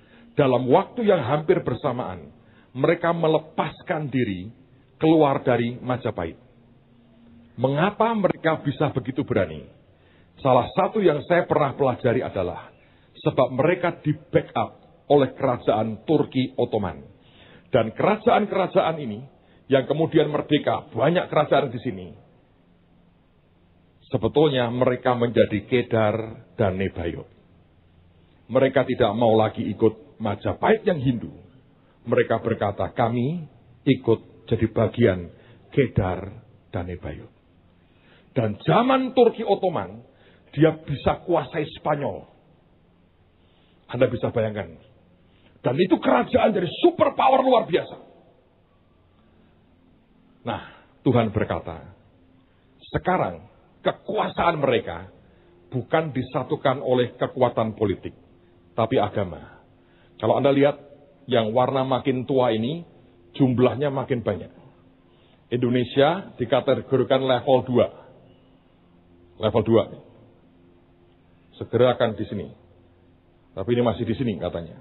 [0.43, 2.35] Dalam waktu yang hampir bersamaan,
[2.75, 4.51] mereka melepaskan diri
[4.99, 6.35] keluar dari Majapahit.
[7.55, 9.63] Mengapa mereka bisa begitu berani?
[10.43, 12.75] Salah satu yang saya pernah pelajari adalah
[13.23, 17.07] sebab mereka di backup oleh kerajaan Turki Ottoman.
[17.71, 19.23] Dan kerajaan-kerajaan ini
[19.71, 22.09] yang kemudian merdeka, banyak kerajaan di sini.
[24.11, 26.17] Sebetulnya mereka menjadi Kedar
[26.59, 27.31] dan Nebayot.
[28.51, 31.35] Mereka tidak mau lagi ikut Majapahit yang Hindu.
[32.07, 33.51] Mereka berkata, kami
[33.83, 35.21] ikut jadi bagian
[35.75, 36.31] Kedar
[36.71, 37.31] dan Nebayot.
[38.33, 40.07] Dan zaman Turki Ottoman,
[40.55, 42.23] dia bisa kuasai Spanyol.
[43.91, 44.79] Anda bisa bayangkan.
[45.63, 47.97] Dan itu kerajaan dari super power luar biasa.
[50.43, 50.63] Nah,
[51.07, 51.93] Tuhan berkata,
[52.91, 53.47] sekarang
[53.85, 55.07] kekuasaan mereka
[55.71, 58.17] bukan disatukan oleh kekuatan politik,
[58.75, 59.52] tapi agama.
[60.23, 60.79] Kalau Anda lihat
[61.27, 62.87] yang warna makin tua ini,
[63.35, 64.55] jumlahnya makin banyak.
[65.51, 69.43] Indonesia dikategorikan level 2.
[69.43, 70.13] Level 2
[71.63, 72.47] segera akan di sini.
[73.53, 74.81] Tapi ini masih di sini katanya.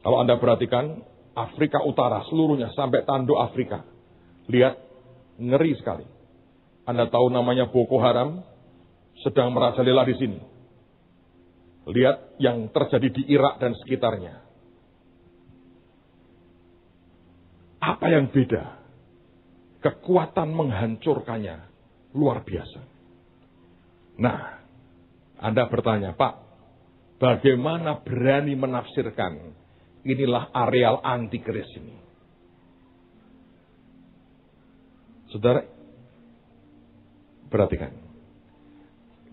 [0.00, 1.02] Kalau Anda perhatikan,
[1.34, 3.82] Afrika Utara seluruhnya sampai tanduk Afrika.
[4.46, 4.78] Lihat,
[5.40, 6.06] ngeri sekali.
[6.84, 8.44] Anda tahu namanya Boko Haram
[9.24, 10.38] sedang merajalela di sini.
[11.84, 14.40] Lihat yang terjadi di Irak dan sekitarnya.
[17.84, 18.80] Apa yang beda?
[19.84, 21.56] Kekuatan menghancurkannya
[22.16, 22.80] luar biasa.
[24.16, 24.64] Nah,
[25.44, 26.34] anda bertanya, Pak,
[27.20, 29.52] bagaimana berani menafsirkan
[30.08, 31.96] inilah areal antikris ini?
[35.28, 35.66] Saudara,
[37.50, 38.03] perhatikan.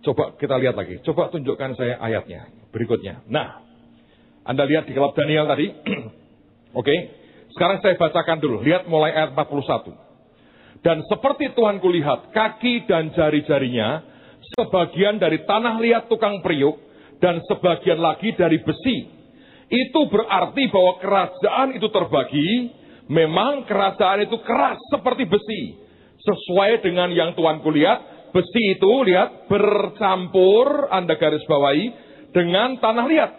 [0.01, 0.97] Coba kita lihat lagi.
[1.05, 3.21] Coba tunjukkan saya ayatnya berikutnya.
[3.29, 3.61] Nah,
[4.45, 5.67] Anda lihat di kitab Daniel tadi.
[5.77, 6.09] Oke.
[6.81, 6.99] Okay.
[7.51, 8.63] Sekarang saya bacakan dulu.
[8.63, 10.81] Lihat mulai ayat 41.
[10.81, 14.01] Dan seperti Tuhan kulihat, kaki dan jari-jarinya
[14.57, 16.79] sebagian dari tanah liat tukang periuk,
[17.21, 18.97] dan sebagian lagi dari besi.
[19.69, 22.49] Itu berarti bahwa kerajaan itu terbagi,
[23.07, 25.61] memang kerajaan itu keras seperti besi.
[26.21, 31.85] Sesuai dengan yang Tuhan kulihat, besi itu lihat bercampur, Anda garis bawahi,
[32.31, 33.31] dengan tanah liat.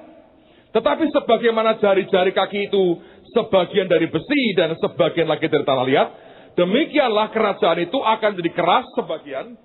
[0.73, 2.85] Tetapi sebagaimana jari-jari kaki itu
[3.33, 6.09] sebagian dari besi dan sebagian lagi dari tanah liat,
[6.57, 9.57] demikianlah kerajaan itu akan jadi keras sebagian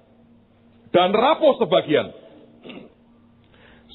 [0.92, 2.08] dan rapuh sebagian.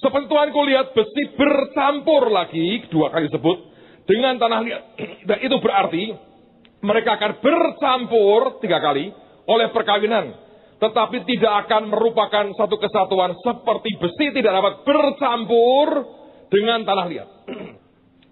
[0.03, 3.59] Seperti Tuhan lihat besi bercampur lagi, dua kali sebut,
[4.03, 4.83] dengan tanah liat.
[5.31, 6.05] Dan itu berarti
[6.83, 9.14] mereka akan bercampur tiga kali
[9.47, 10.35] oleh perkawinan.
[10.83, 15.88] Tetapi tidak akan merupakan satu kesatuan seperti besi tidak dapat bercampur
[16.51, 17.31] dengan tanah liat.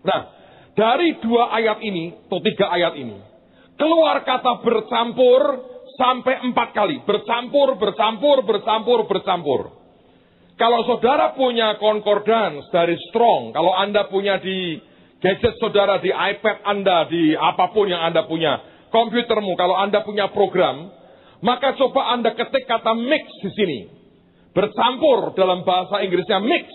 [0.00, 0.32] Nah,
[0.72, 3.20] dari dua ayat ini, atau tiga ayat ini,
[3.76, 5.60] keluar kata bercampur
[6.00, 7.04] sampai empat kali.
[7.04, 9.60] Bercampur, bercampur, bercampur, bercampur.
[10.56, 14.80] Kalau saudara punya concordance dari Strong, kalau Anda punya di
[15.20, 20.32] gadget saudara, di iPad Anda, di apa pun yang Anda punya, komputermu, kalau Anda punya
[20.32, 20.99] program,
[21.40, 23.88] maka coba Anda ketik kata mix di sini.
[24.52, 26.68] Bercampur dalam bahasa Inggrisnya mix.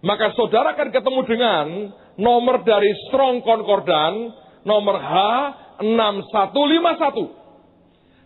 [0.00, 4.32] Maka saudara akan ketemu dengan nomor dari Strong Concordan,
[4.64, 7.38] nomor H6151.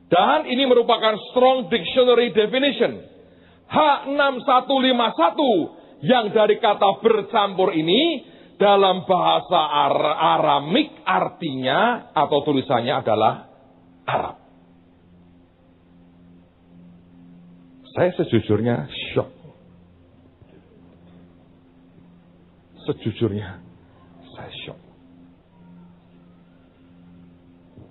[0.09, 3.03] Dan ini merupakan Strong Dictionary Definition.
[3.69, 5.41] H6151
[6.05, 8.23] yang dari kata bercampur ini
[8.55, 9.99] dalam bahasa Ar
[10.39, 13.51] Aramik artinya atau tulisannya adalah
[14.07, 14.44] Arab.
[17.95, 19.31] Saya sejujurnya shock.
[22.91, 23.63] Sejujurnya
[24.35, 24.81] saya shock.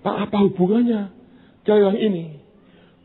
[0.04, 1.16] Pak, apa hubungannya
[1.64, 2.44] yang ini?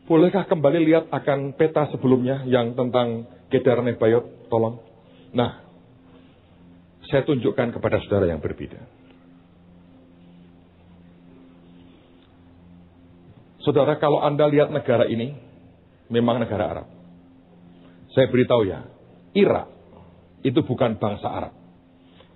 [0.03, 4.51] Bolehkah kembali lihat akan peta sebelumnya yang tentang Kedar Nebayot?
[4.51, 4.83] Tolong.
[5.31, 5.63] Nah,
[7.07, 8.81] saya tunjukkan kepada saudara yang berbeda.
[13.63, 15.48] Saudara, kalau Anda lihat negara ini,
[16.09, 16.87] memang negara Arab.
[18.11, 18.89] Saya beritahu ya,
[19.37, 19.69] Irak
[20.41, 21.53] itu bukan bangsa Arab.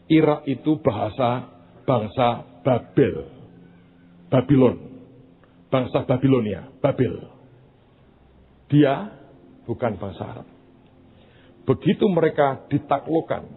[0.08, 1.50] Irak itu bahasa
[1.84, 3.28] bangsa Babel.
[4.30, 4.78] Babylon.
[5.74, 7.18] Bangsa Babilonia, Babel.
[8.70, 9.10] Dia
[9.66, 10.48] bukan bangsa Arab.
[11.64, 13.48] Begitu mereka ditaklukkan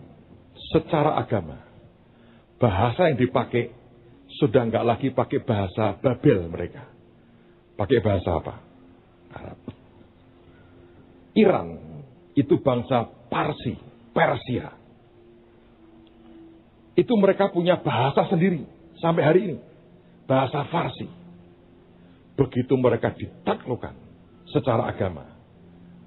[0.72, 1.60] secara agama,
[2.56, 3.74] bahasa yang dipakai
[4.40, 6.88] sudah nggak lagi pakai bahasa Babel mereka.
[7.76, 8.54] Pakai bahasa apa?
[9.36, 9.76] Arab.
[11.37, 11.76] Iran
[12.32, 13.76] itu bangsa Parsi,
[14.16, 14.72] Persia.
[16.97, 18.64] Itu mereka punya bahasa sendiri
[18.97, 19.59] sampai hari ini.
[20.24, 21.07] Bahasa Farsi.
[22.37, 23.95] Begitu mereka ditaklukkan
[24.53, 25.24] secara agama,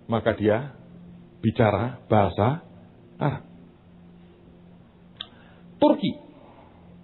[0.06, 0.74] maka dia
[1.42, 2.62] bicara bahasa
[3.18, 3.46] Arab.
[5.82, 6.12] Turki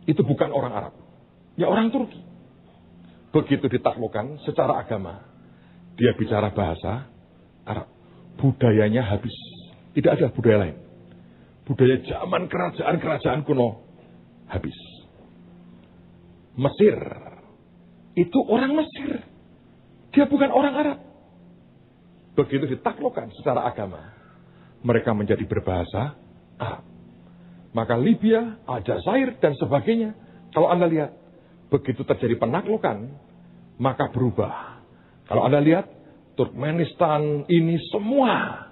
[0.05, 0.93] itu bukan orang Arab,
[1.57, 2.21] ya orang Turki.
[3.34, 5.26] Begitu ditaklukkan secara agama,
[5.97, 7.09] dia bicara bahasa
[7.65, 7.94] Arab
[8.39, 9.33] budayanya habis.
[9.95, 10.77] Tidak ada budaya lain.
[11.65, 13.81] Budaya zaman kerajaan-kerajaan kuno
[14.51, 14.75] habis.
[16.55, 16.95] Mesir
[18.15, 19.23] itu orang Mesir.
[20.15, 20.99] Dia bukan orang Arab.
[22.36, 24.11] Begitu ditaklukkan secara agama,
[24.83, 26.15] mereka menjadi berbahasa
[26.59, 26.83] Arab.
[27.75, 30.15] Maka Libya, Aljazair, dan sebagainya,
[30.55, 31.11] kalau Anda lihat,
[31.67, 33.11] begitu terjadi penaklukan,
[33.75, 34.79] maka berubah.
[35.27, 35.91] Kalau Anda lihat,
[36.36, 38.67] Turkmenistan ini semua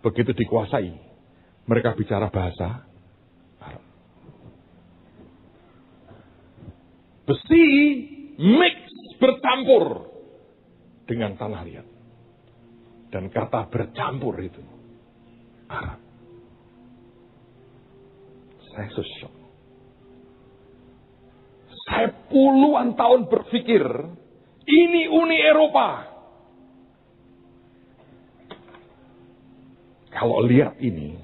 [0.00, 0.92] begitu dikuasai.
[1.64, 2.84] Mereka bicara bahasa
[3.60, 3.84] Arab.
[7.24, 7.64] Besi
[8.36, 8.76] mix
[9.16, 10.12] bercampur
[11.08, 11.86] dengan tanah liat.
[13.08, 14.60] Dan kata bercampur itu
[15.68, 16.00] Arab.
[18.74, 19.34] Saya sesyok.
[21.84, 23.84] Saya puluhan tahun berpikir,
[24.66, 26.13] ini Uni Eropa.
[30.14, 31.18] Kalau lihat ini,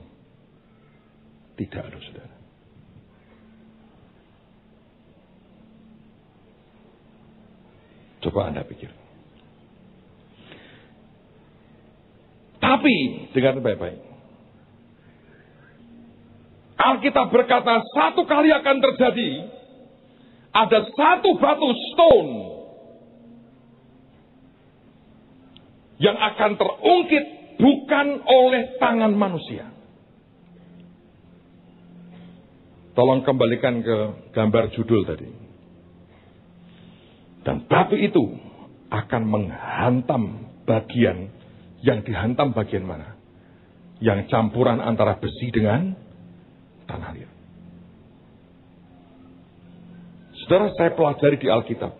[1.54, 2.36] tidak ada saudara.
[8.20, 8.90] Coba Anda pikir.
[12.60, 12.96] Tapi,
[13.32, 13.98] dengan baik-baik.
[16.80, 19.30] Alkitab berkata satu kali akan terjadi.
[20.50, 22.32] Ada satu batu stone
[26.00, 29.68] yang akan terungkit bukan oleh tangan manusia.
[32.96, 33.96] Tolong kembalikan ke
[34.34, 35.28] gambar judul tadi.
[37.46, 38.36] Dan batu itu
[38.90, 41.32] akan menghantam bagian
[41.80, 43.16] yang dihantam bagian mana?
[44.00, 45.96] Yang campuran antara besi dengan
[46.88, 47.32] tanah liat.
[50.44, 51.92] Saudara saya pelajari di Alkitab.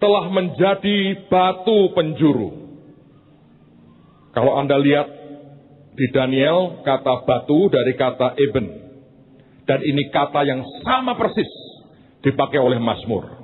[0.03, 2.75] telah menjadi batu penjuru.
[4.35, 5.07] Kalau Anda lihat
[5.95, 8.82] di Daniel, kata batu dari kata eben.
[9.63, 11.47] Dan ini kata yang sama persis
[12.23, 13.43] dipakai oleh Mazmur.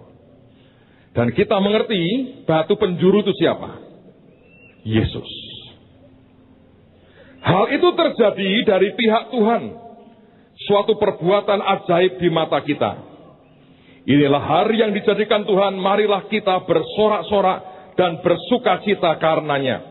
[1.16, 2.00] Dan kita mengerti
[2.48, 3.82] batu penjuru itu siapa?
[4.84, 5.30] Yesus.
[7.40, 9.64] Hal itu terjadi dari pihak Tuhan
[10.68, 12.92] suatu perbuatan ajaib di mata kita.
[14.10, 17.60] Inilah hari yang dijadikan Tuhan, marilah kita bersorak-sorak
[17.96, 19.86] dan bersuka cita karenanya.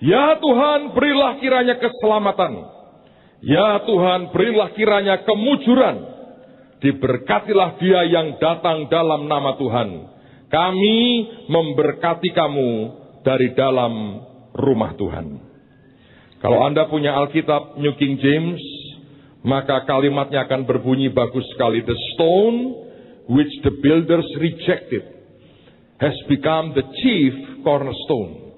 [0.00, 2.79] Ya Tuhan, berilah kiranya keselamatan.
[3.40, 5.96] Ya Tuhan, berilah kiranya kemujuran.
[6.80, 9.88] Diberkatilah dia yang datang dalam nama Tuhan.
[10.48, 10.98] Kami
[11.48, 12.70] memberkati kamu
[13.24, 13.92] dari dalam
[14.56, 15.26] rumah Tuhan.
[16.40, 18.60] Kalau Anda punya Alkitab New King James,
[19.44, 21.84] maka kalimatnya akan berbunyi bagus sekali.
[21.84, 22.58] The stone
[23.28, 25.04] which the builders rejected
[26.00, 28.56] has become the chief cornerstone.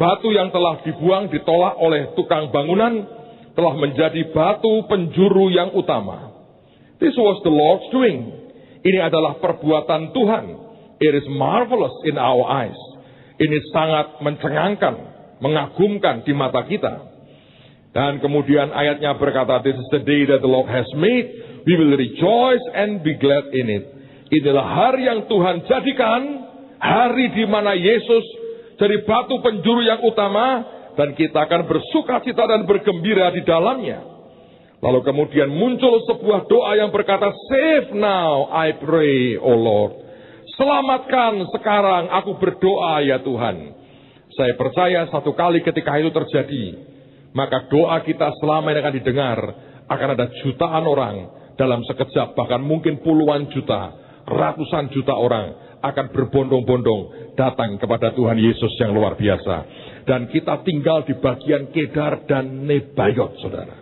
[0.00, 3.17] Batu yang telah dibuang ditolak oleh tukang bangunan
[3.58, 6.30] telah menjadi batu penjuru yang utama.
[7.02, 8.30] This was the Lord's doing.
[8.86, 10.44] Ini adalah perbuatan Tuhan.
[11.02, 12.78] It is marvelous in our eyes.
[13.34, 14.94] Ini sangat mencengangkan,
[15.42, 17.02] mengagumkan di mata kita.
[17.90, 21.26] Dan kemudian ayatnya berkata, This is the day that the Lord has made.
[21.66, 23.84] We will rejoice and be glad in it.
[24.38, 26.22] Inilah hari yang Tuhan jadikan,
[26.78, 28.22] hari di mana Yesus
[28.78, 30.62] jadi batu penjuru yang utama,
[30.98, 34.02] dan kita akan bersuka cita dan bergembira di dalamnya.
[34.82, 39.94] Lalu kemudian muncul sebuah doa yang berkata, Save now, I pray, O Lord.
[40.58, 43.78] Selamatkan sekarang, aku berdoa ya Tuhan.
[44.34, 46.64] Saya percaya satu kali ketika itu terjadi,
[47.30, 49.38] maka doa kita selama ini akan didengar.
[49.88, 51.16] Akan ada jutaan orang
[51.54, 53.94] dalam sekejap, bahkan mungkin puluhan juta,
[54.26, 59.87] ratusan juta orang akan berbondong-bondong datang kepada Tuhan Yesus yang luar biasa.
[60.08, 63.76] Dan kita tinggal di bagian Kedar dan Nebayot, saudara.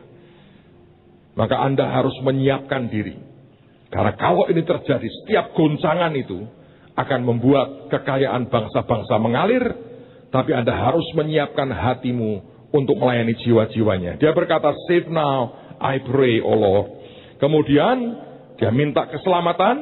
[1.38, 3.14] Maka Anda harus menyiapkan diri.
[3.94, 6.42] Karena kalau ini terjadi, setiap goncangan itu
[6.98, 9.64] akan membuat kekayaan bangsa-bangsa mengalir,
[10.34, 12.42] tapi Anda harus menyiapkan hatimu
[12.74, 14.18] untuk melayani jiwa-jiwanya.
[14.18, 16.86] Dia berkata, save now, I pray, O Lord.
[17.38, 17.96] Kemudian
[18.58, 19.76] dia minta keselamatan,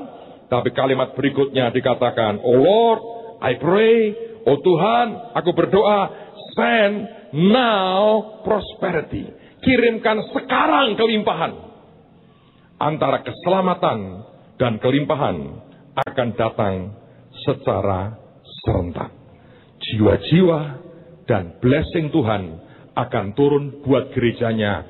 [0.52, 3.00] tapi kalimat berikutnya dikatakan, O Lord,
[3.40, 3.96] I pray,
[4.44, 6.23] O Tuhan, aku berdoa,
[6.54, 6.94] send
[7.34, 9.26] now prosperity.
[9.60, 11.52] Kirimkan sekarang kelimpahan.
[12.78, 13.98] Antara keselamatan
[14.58, 15.36] dan kelimpahan
[15.94, 16.74] akan datang
[17.46, 18.18] secara
[18.62, 19.10] serentak.
[19.78, 20.60] Jiwa-jiwa
[21.24, 22.42] dan blessing Tuhan
[22.94, 24.84] akan turun buat gerejanya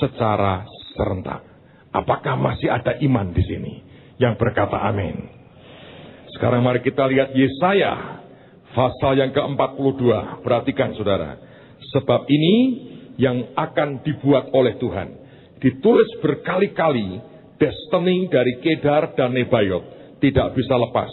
[0.00, 0.64] secara
[0.94, 1.42] serentak.
[1.90, 3.74] Apakah masih ada iman di sini
[4.22, 5.40] yang berkata amin?
[6.38, 8.22] Sekarang mari kita lihat Yesaya
[8.74, 10.02] pasal yang ke-42.
[10.42, 11.38] Perhatikan saudara.
[11.96, 12.56] Sebab ini
[13.18, 15.08] yang akan dibuat oleh Tuhan.
[15.60, 17.20] Ditulis berkali-kali
[17.60, 20.16] destiny dari Kedar dan Nebayot.
[20.20, 21.12] Tidak bisa lepas.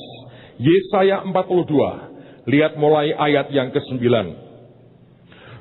[0.57, 2.47] Yesaya 42.
[2.47, 4.07] Lihat mulai ayat yang ke-9.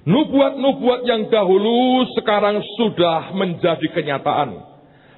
[0.07, 4.55] Nubuat-nubuat yang dahulu sekarang sudah menjadi kenyataan.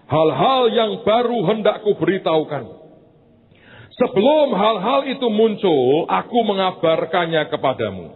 [0.09, 2.78] Hal-hal yang baru hendak beritahukan.
[3.99, 8.15] Sebelum hal-hal itu muncul, aku mengabarkannya kepadamu.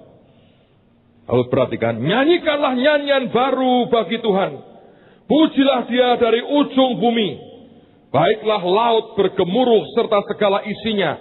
[1.26, 4.62] Lalu perhatikan, nyanyikanlah nyanyian baru bagi Tuhan.
[5.26, 7.34] Pujilah dia dari ujung bumi.
[8.14, 11.18] Baiklah laut bergemuruh serta segala isinya.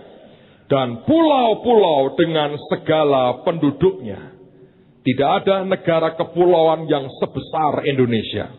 [0.70, 4.38] Dan pulau-pulau dengan segala penduduknya.
[5.02, 8.54] Tidak ada negara kepulauan yang sebesar Indonesia.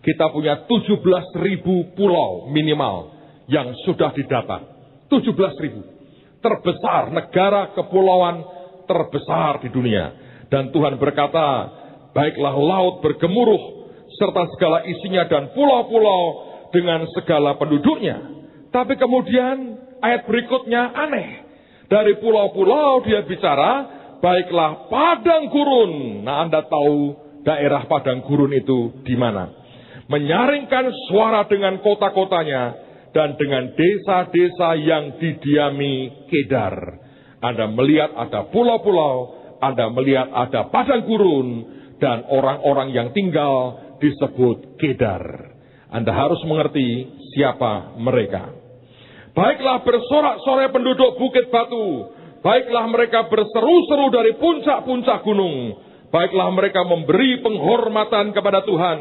[0.00, 1.04] Kita punya 17
[1.44, 3.12] ribu pulau minimal
[3.48, 4.73] yang sudah didata.
[5.08, 5.80] 17 ribu.
[6.40, 8.44] Terbesar negara kepulauan
[8.84, 10.12] terbesar di dunia.
[10.52, 11.72] Dan Tuhan berkata,
[12.12, 16.22] baiklah laut bergemuruh serta segala isinya dan pulau-pulau
[16.70, 18.20] dengan segala penduduknya.
[18.70, 19.56] Tapi kemudian
[20.02, 21.28] ayat berikutnya aneh.
[21.88, 23.86] Dari pulau-pulau dia bicara
[24.18, 26.24] baiklah padang gurun.
[26.24, 29.52] Nah, Anda tahu daerah padang gurun itu di mana?
[30.08, 32.83] Menyaringkan suara dengan kota-kotanya
[33.14, 36.74] dan dengan desa-desa yang didiami Kedar.
[37.38, 39.16] Anda melihat ada pulau-pulau,
[39.62, 41.48] Anda melihat ada padang gurun,
[42.02, 45.22] dan orang-orang yang tinggal disebut Kedar.
[45.94, 47.06] Anda harus mengerti
[47.38, 48.50] siapa mereka.
[49.30, 52.10] Baiklah bersorak-sorai penduduk Bukit Batu.
[52.42, 55.78] Baiklah mereka berseru-seru dari puncak-puncak gunung.
[56.10, 58.98] Baiklah mereka memberi penghormatan kepada Tuhan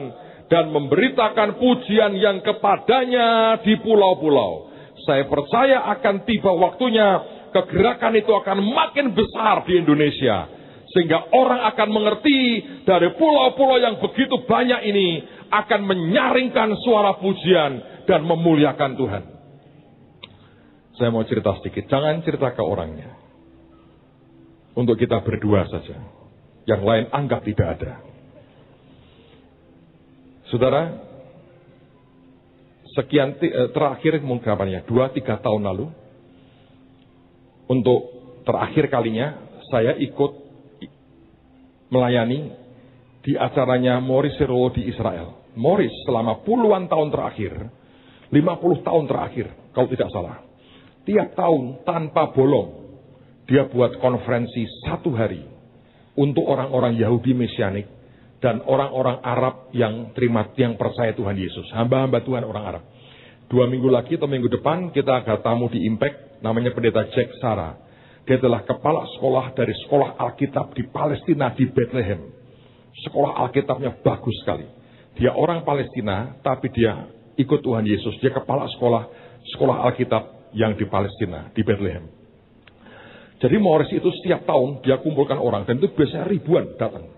[0.51, 4.71] dan memberitakan pujian yang kepadanya di pulau-pulau.
[5.03, 7.21] Saya percaya akan tiba waktunya
[7.51, 10.47] kegerakan itu akan makin besar di Indonesia.
[10.93, 12.39] Sehingga orang akan mengerti
[12.85, 19.23] dari pulau-pulau yang begitu banyak ini akan menyaringkan suara pujian dan memuliakan Tuhan.
[20.93, 23.09] Saya mau cerita sedikit, jangan cerita ke orangnya.
[24.77, 25.97] Untuk kita berdua saja.
[26.69, 28.12] Yang lain anggap tidak ada.
[30.51, 30.99] Saudara,
[32.97, 35.87] sekian eh, terakhir mungkin ya, dua tiga tahun lalu,
[37.71, 38.01] untuk
[38.43, 39.39] terakhir kalinya
[39.71, 40.31] saya ikut
[41.87, 42.51] melayani
[43.23, 45.53] di acaranya Morris Siro di Israel.
[45.55, 47.53] Morris selama puluhan tahun terakhir,
[48.33, 50.41] 50 tahun terakhir kalau tidak salah.
[51.05, 52.83] Tiap tahun tanpa bolong,
[53.45, 55.45] dia buat konferensi satu hari
[56.17, 57.85] untuk orang-orang Yahudi Mesianik
[58.43, 62.83] dan orang-orang Arab yang terima yang percaya Tuhan Yesus, hamba-hamba Tuhan orang Arab.
[63.47, 67.79] Dua minggu lagi atau minggu depan kita ada tamu di Impact, namanya pendeta Jack Sara.
[68.27, 72.19] Dia adalah kepala sekolah dari sekolah Alkitab di Palestina di Bethlehem.
[73.07, 74.67] Sekolah Alkitabnya bagus sekali.
[75.15, 76.99] Dia orang Palestina, tapi dia
[77.39, 78.19] ikut Tuhan Yesus.
[78.19, 79.03] Dia kepala sekolah
[79.55, 82.11] sekolah Alkitab yang di Palestina, di Bethlehem.
[83.39, 87.12] Jadi Morris itu setiap tahun dia kumpulkan orang dan itu biasanya ribuan datang.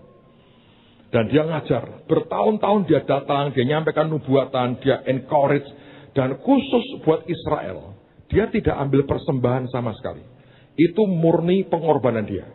[1.10, 2.06] Dan dia ngajar.
[2.10, 5.66] Bertahun-tahun dia datang, dia nyampaikan nubuatan, dia encourage.
[6.16, 7.94] Dan khusus buat Israel,
[8.32, 10.24] dia tidak ambil persembahan sama sekali.
[10.76, 12.48] Itu murni pengorbanan dia.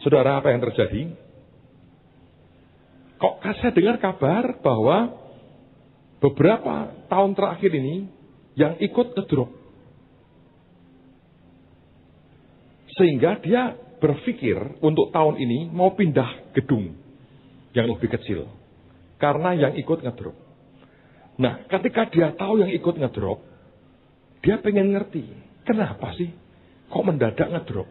[0.00, 1.02] Saudara, apa yang terjadi?
[3.16, 5.16] Kok saya dengar kabar bahwa
[6.20, 8.06] beberapa tahun terakhir ini
[8.56, 9.50] yang ikut ngedrop.
[12.96, 16.96] Sehingga dia berpikir untuk tahun ini mau pindah gedung
[17.72, 18.48] yang lebih kecil.
[19.16, 20.36] Karena yang ikut ngedrop.
[21.40, 23.40] Nah, ketika dia tahu yang ikut ngedrop,
[24.44, 25.24] dia pengen ngerti.
[25.64, 26.28] Kenapa sih?
[26.92, 27.88] Kok mendadak ngedrop?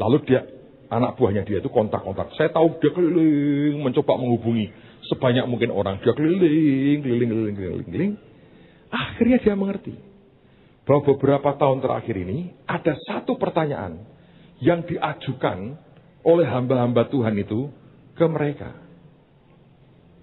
[0.00, 0.44] Lalu dia
[0.92, 2.36] anak buahnya dia itu kontak-kontak.
[2.36, 4.68] Saya tahu dia keliling mencoba menghubungi
[5.08, 6.00] sebanyak mungkin orang.
[6.04, 8.12] Dia keliling, keliling, keliling, keliling, keliling.
[8.92, 10.11] Akhirnya dia mengerti
[10.82, 14.02] bahwa beberapa tahun terakhir ini ada satu pertanyaan
[14.58, 15.78] yang diajukan
[16.22, 17.70] oleh hamba-hamba Tuhan itu
[18.14, 18.74] ke mereka.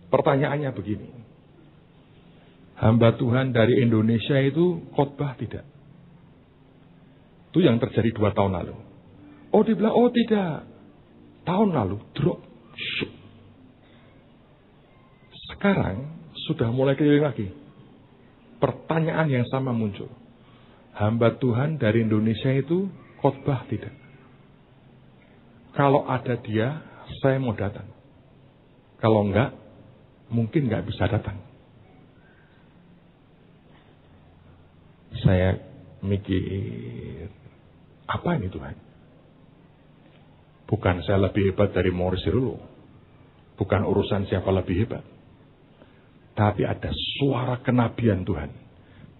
[0.10, 1.10] Pertanyaannya begini.
[2.80, 5.68] Hamba Tuhan dari Indonesia itu khotbah tidak?
[7.52, 8.76] Itu yang terjadi dua tahun lalu.
[9.52, 10.64] Oh dibilang, oh tidak.
[11.44, 12.40] Tahun lalu drop.
[15.52, 17.48] Sekarang sudah mulai keliling lagi.
[18.64, 20.08] Pertanyaan yang sama muncul.
[21.00, 22.92] Hamba Tuhan dari Indonesia itu
[23.24, 23.96] khotbah tidak?
[25.72, 26.84] Kalau ada dia,
[27.24, 27.88] saya mau datang.
[29.00, 29.56] Kalau enggak,
[30.28, 31.40] mungkin enggak bisa datang.
[35.24, 35.56] Saya
[36.04, 37.32] mikir,
[38.04, 38.76] apa ini Tuhan?
[40.68, 42.60] Bukan saya lebih hebat dari Morris dulu.
[43.56, 45.08] Bukan urusan siapa lebih hebat.
[46.36, 48.52] Tapi ada suara kenabian Tuhan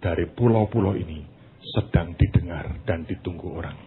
[0.04, 3.78] dari pulau-pulau ini sedang didengar dan ditunggu orang.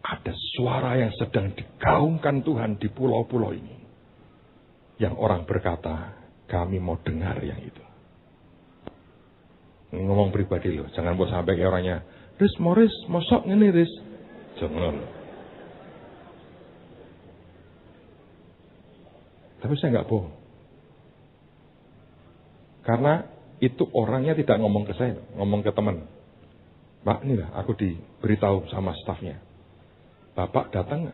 [0.00, 3.76] Ada suara yang sedang digaungkan Tuhan di pulau-pulau ini.
[5.00, 6.18] Yang orang berkata,
[6.50, 7.84] kami mau dengar yang itu.
[9.90, 11.98] Ngomong pribadi loh, jangan buat sampai kayak orangnya,
[12.38, 13.92] Riz, Morris, mosok ini Riz.
[14.58, 14.96] Jangan.
[19.60, 20.34] Tapi saya nggak bohong.
[22.80, 23.28] Karena
[23.60, 26.08] itu orangnya tidak ngomong ke saya, ngomong ke teman.
[27.04, 29.40] Pak, inilah aku diberitahu sama stafnya.
[30.36, 31.12] Bapak datang?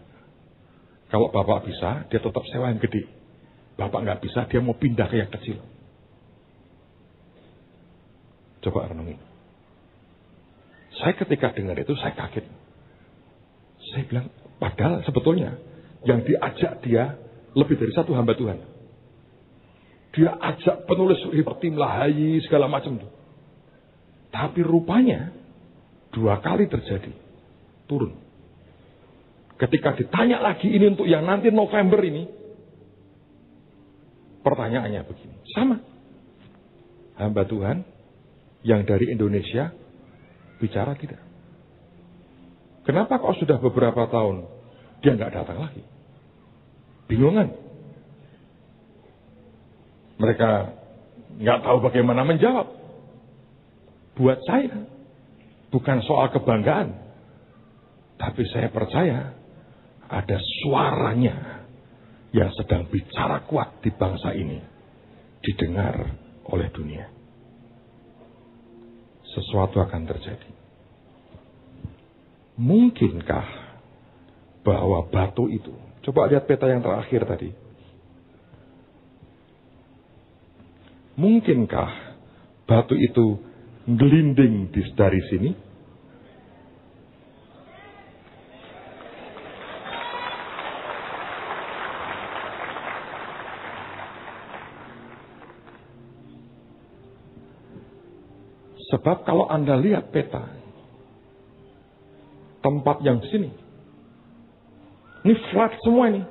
[1.07, 3.07] Kalau bapak bisa, dia tetap sewa yang gede.
[3.79, 5.59] Bapak nggak bisa, dia mau pindah ke yang kecil.
[8.67, 9.15] Coba renungi.
[10.99, 12.47] Saya ketika dengar itu, saya kaget.
[13.95, 14.27] Saya bilang,
[14.59, 15.55] padahal sebetulnya
[16.03, 17.15] yang diajak dia
[17.55, 18.76] lebih dari satu hamba Tuhan.
[20.17, 23.09] Dia ajak penulis seperti melahayi segala macam itu.
[24.33, 25.29] Tapi rupanya
[26.09, 27.12] dua kali terjadi.
[27.85, 28.17] Turun.
[29.61, 32.25] Ketika ditanya lagi ini untuk yang nanti November ini.
[34.41, 35.37] Pertanyaannya begini.
[35.53, 35.77] Sama.
[37.21, 37.85] Hamba Tuhan
[38.64, 39.73] yang dari Indonesia
[40.61, 41.21] bicara tidak.
[42.89, 44.49] Kenapa kok sudah beberapa tahun
[45.05, 45.83] dia nggak datang lagi?
[47.11, 47.66] Bingungan.
[50.17, 50.51] Mereka
[51.41, 52.69] nggak tahu bagaimana menjawab.
[54.17, 54.89] Buat saya,
[55.69, 56.97] bukan soal kebanggaan,
[58.17, 59.37] tapi saya percaya
[60.09, 61.67] ada suaranya
[62.33, 64.61] yang sedang bicara kuat di bangsa ini,
[65.45, 66.17] didengar
[66.49, 67.12] oleh dunia.
[69.37, 70.51] Sesuatu akan terjadi.
[72.57, 73.49] Mungkinkah
[74.64, 75.77] bahwa batu itu,
[76.09, 77.66] coba lihat peta yang terakhir tadi.
[81.17, 81.91] Mungkinkah
[82.69, 83.41] batu itu
[83.89, 85.51] gelinding dari sini?
[98.87, 100.47] Sebab kalau Anda lihat peta,
[102.62, 103.51] tempat yang sini.
[105.27, 106.23] Ini flat semua ini.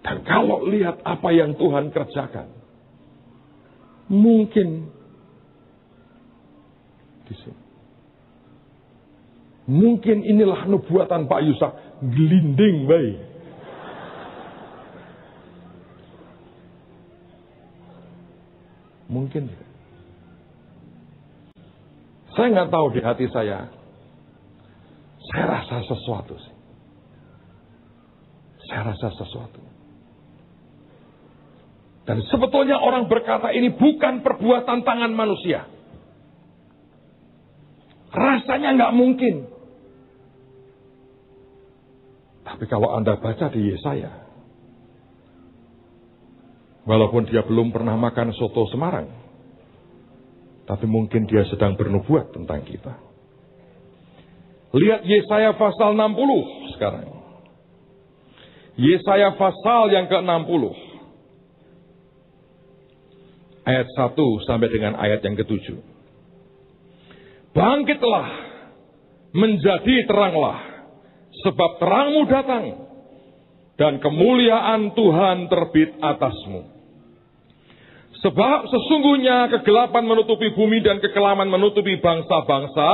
[0.00, 0.24] Dan
[0.80, 2.48] kalau lihat apa yang Tuhan kerjakan,
[4.08, 4.88] mungkin
[7.28, 7.62] di sini.
[9.70, 13.18] Mungkin inilah nubuatan Pak Yusak gelinding baik.
[19.12, 19.52] Mungkin.
[22.34, 23.68] Saya nggak tahu di hati saya.
[25.28, 26.56] Saya rasa sesuatu sih.
[28.66, 29.79] Saya rasa sesuatu.
[32.08, 35.68] Dan sebetulnya orang berkata ini bukan perbuatan tangan manusia.
[38.10, 39.34] Rasanya nggak mungkin.
[42.42, 44.10] Tapi kalau Anda baca di Yesaya,
[46.82, 49.06] walaupun dia belum pernah makan soto Semarang,
[50.66, 52.98] tapi mungkin dia sedang bernubuat tentang kita.
[54.74, 57.06] Lihat Yesaya pasal 60 sekarang.
[58.78, 60.89] Yesaya pasal yang ke-60.
[63.70, 64.18] Ayat 1
[64.50, 65.78] sampai dengan ayat yang ke-7.
[67.54, 68.28] Bangkitlah,
[69.30, 70.58] menjadi teranglah,
[71.46, 72.64] sebab terangmu datang,
[73.78, 76.66] dan kemuliaan Tuhan terbit atasmu.
[78.20, 82.90] Sebab sesungguhnya kegelapan menutupi bumi dan kekelaman menutupi bangsa-bangsa,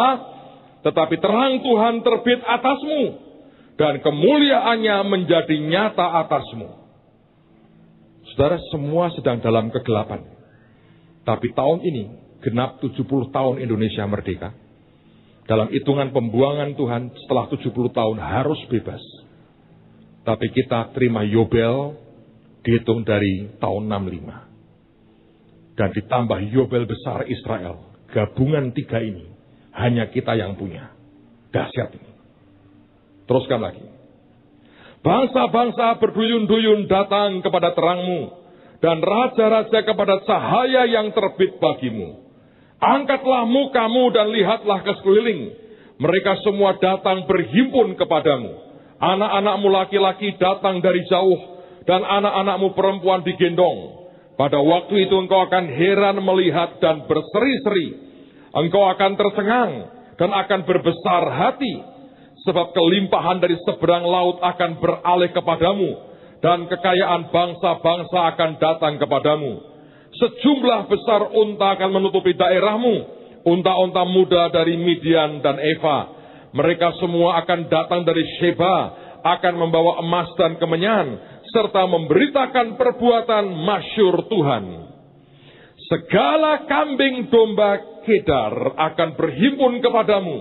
[0.85, 3.03] tetapi terang Tuhan terbit atasmu,
[3.81, 6.69] dan kemuliaannya menjadi nyata atasmu.
[8.29, 10.36] Saudara semua sedang dalam kegelapan.
[11.27, 12.05] Tapi tahun ini
[12.47, 13.03] genap 70
[13.35, 14.55] tahun Indonesia merdeka.
[15.47, 19.03] Dalam hitungan pembuangan Tuhan setelah 70 tahun harus bebas.
[20.23, 21.99] Tapi kita terima Yobel
[22.67, 24.47] dihitung dari tahun 65
[25.79, 27.95] dan ditambah Yobel besar Israel.
[28.11, 29.29] Gabungan tiga ini
[29.77, 30.91] hanya kita yang punya.
[31.53, 32.11] Dahsyat ini.
[33.29, 33.85] Teruskan lagi.
[35.05, 38.46] Bangsa-bangsa berduyun-duyun datang kepada terangmu
[38.81, 42.27] dan raja-raja kepada cahaya yang terbit bagimu.
[42.77, 45.41] Angkatlah mukamu dan lihatlah ke sekeliling.
[45.97, 48.53] Mereka semua datang berhimpun kepadamu.
[49.01, 51.57] Anak-anakmu laki-laki datang dari jauh
[51.89, 54.09] dan anak-anakmu perempuan digendong.
[54.37, 57.89] Pada waktu itu engkau akan heran melihat dan berseri-seri.
[58.53, 59.73] Engkau akan tersengang
[60.21, 61.97] dan akan berbesar hati.
[62.45, 65.91] Sebab kelimpahan dari seberang laut akan beralih kepadamu.
[66.45, 69.53] Dan kekayaan bangsa-bangsa akan datang kepadamu.
[70.17, 73.17] Sejumlah besar unta akan menutupi daerahmu.
[73.47, 76.13] Unta-unta muda dari Midian dan Eva.
[76.51, 78.77] Mereka semua akan datang dari Sheba.
[79.27, 81.19] Akan membawa emas dan kemenyan
[81.51, 84.65] serta memberitakan perbuatan masyur Tuhan.
[85.87, 90.37] Segala kambing domba kedar akan berhimpun kepadamu.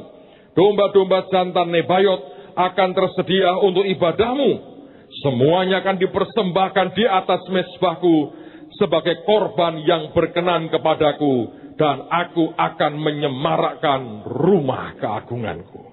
[0.57, 2.21] Domba-domba jantan Nebayot
[2.55, 4.74] akan tersedia untuk ibadahmu.
[5.23, 8.35] Semuanya akan dipersembahkan di atas mesbahku
[8.75, 11.63] sebagai korban yang berkenan kepadaku.
[11.75, 15.91] Dan aku akan menyemarakkan rumah keagunganku.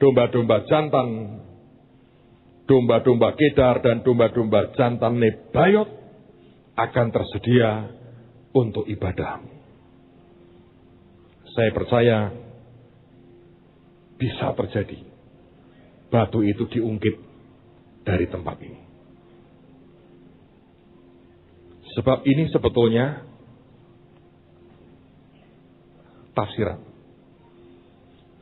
[0.00, 1.08] Domba-domba jantan
[2.64, 5.88] domba-domba kedar dan domba-domba jantan nebayot
[6.72, 7.70] akan tersedia
[8.56, 9.44] untuk ibadah.
[11.52, 12.18] Saya percaya
[14.16, 15.13] bisa terjadi.
[16.12, 17.16] Batu itu diungkit
[18.04, 18.80] dari tempat ini.
[21.94, 23.22] Sebab ini sebetulnya
[26.34, 26.82] tafsiran.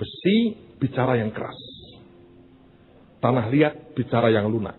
[0.00, 1.56] Besi bicara yang keras.
[3.22, 4.74] Tanah liat bicara yang lunak.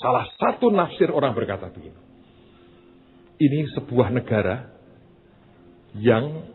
[0.00, 1.98] Salah satu nafsir orang berkata begini.
[3.36, 4.72] Ini sebuah negara
[6.00, 6.46] yang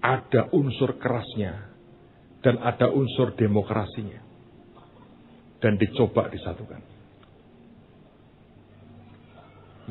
[0.00, 1.70] ada unsur kerasnya
[2.40, 4.29] dan ada unsur demokrasinya.
[5.60, 6.80] Dan dicoba disatukan.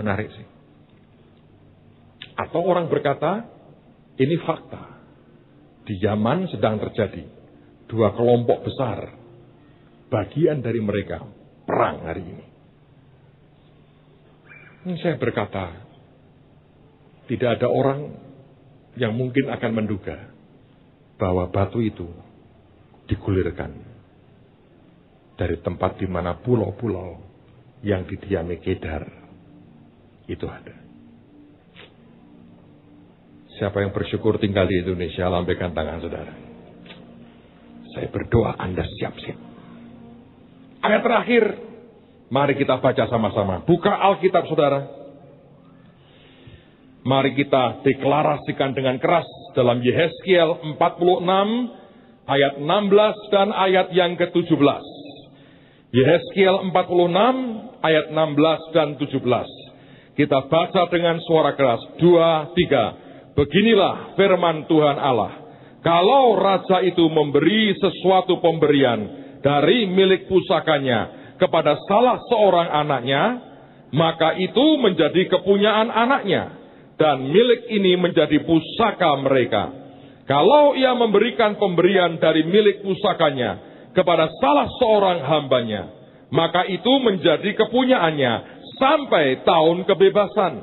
[0.01, 0.47] Menarik sih.
[2.39, 3.45] Atau orang berkata,
[4.17, 4.97] ini fakta.
[5.86, 7.26] Di Yaman sedang terjadi
[7.89, 9.13] dua kelompok besar.
[10.09, 11.22] Bagian dari mereka
[11.70, 12.45] perang hari ini.
[14.89, 15.86] Ini saya berkata,
[17.30, 18.15] tidak ada orang
[18.97, 20.34] yang mungkin akan menduga
[21.20, 22.07] bahwa batu itu
[23.05, 23.88] digulirkan
[25.39, 27.15] dari tempat di mana pulau-pulau
[27.79, 29.07] yang didiami Kedar
[30.27, 30.75] itu ada.
[33.55, 36.33] Siapa yang bersyukur tinggal di Indonesia, lambaikan tangan saudara.
[37.95, 39.39] Saya berdoa Anda siap-siap.
[40.79, 41.43] Ayat terakhir,
[42.31, 43.63] mari kita baca sama-sama.
[43.63, 44.99] Buka Alkitab saudara.
[47.03, 49.25] Mari kita deklarasikan dengan keras
[49.55, 54.98] dalam Yehezkiel 46 ayat 16 dan ayat yang ke-17.
[55.89, 60.13] Yehezkiel 46 ayat 16 dan 17.
[60.13, 61.81] Kita baca dengan suara keras.
[61.97, 62.93] Dua, tiga.
[63.33, 65.49] Beginilah firman Tuhan Allah.
[65.81, 68.99] Kalau raja itu memberi sesuatu pemberian
[69.41, 73.23] dari milik pusakanya kepada salah seorang anaknya,
[73.95, 76.53] maka itu menjadi kepunyaan anaknya
[76.99, 79.71] dan milik ini menjadi pusaka mereka.
[80.27, 85.89] Kalau ia memberikan pemberian dari milik pusakanya kepada salah seorang hambanya,
[86.29, 88.33] maka itu menjadi kepunyaannya
[88.77, 90.53] sampai tahun kebebasan.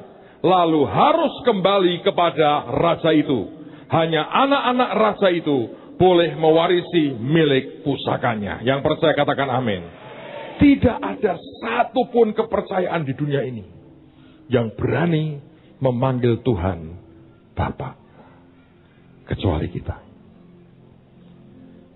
[0.47, 3.51] Lalu harus kembali kepada raja itu.
[3.91, 8.63] Hanya anak-anak raja itu boleh mewarisi milik pusakanya.
[8.63, 9.83] Yang percaya katakan amin.
[10.57, 13.65] Tidak ada satupun kepercayaan di dunia ini
[14.49, 15.43] yang berani
[15.83, 16.95] memanggil Tuhan
[17.53, 17.95] Bapak.
[19.27, 20.06] Kecuali kita.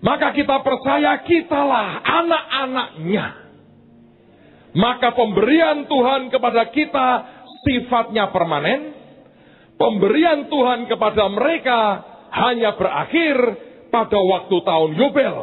[0.00, 3.26] Maka kita percaya kitalah anak-anaknya.
[4.72, 7.08] Maka pemberian Tuhan kepada kita
[7.68, 8.96] sifatnya permanen.
[9.76, 11.80] Pemberian Tuhan kepada mereka
[12.32, 13.36] hanya berakhir
[13.92, 15.36] pada waktu tahun Yobel.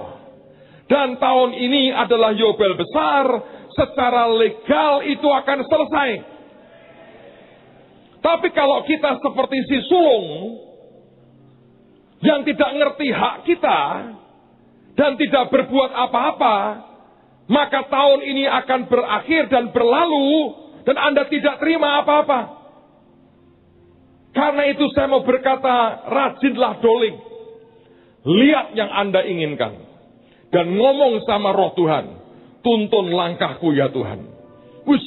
[0.87, 3.25] Dan tahun ini adalah Yobel besar,
[3.75, 6.11] secara legal itu akan selesai.
[8.23, 10.27] Tapi kalau kita seperti si sulung
[12.25, 13.81] yang tidak ngerti hak kita
[14.97, 16.55] dan tidak berbuat apa-apa,
[17.47, 22.57] maka tahun ini akan berakhir dan berlalu dan Anda tidak terima apa-apa.
[24.33, 27.17] Karena itu saya mau berkata, rajinlah doling.
[28.27, 29.73] Lihat yang Anda inginkan.
[30.51, 32.05] Dan ngomong sama roh Tuhan.
[32.61, 34.29] Tuntun langkahku ya Tuhan.
[34.85, 35.03] Wus,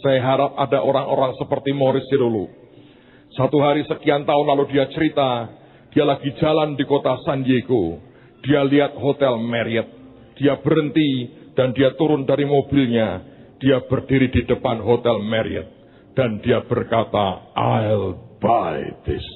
[0.00, 2.48] saya harap ada orang-orang seperti Morris Sirulu.
[3.34, 5.52] Satu hari sekian tahun lalu dia cerita,
[5.92, 8.07] dia lagi jalan di kota San Diego.
[8.44, 9.90] Dia lihat hotel Marriott.
[10.38, 13.22] Dia berhenti dan dia turun dari mobilnya.
[13.58, 15.66] Dia berdiri di depan hotel Marriott.
[16.14, 19.26] Dan dia berkata, I'll buy this.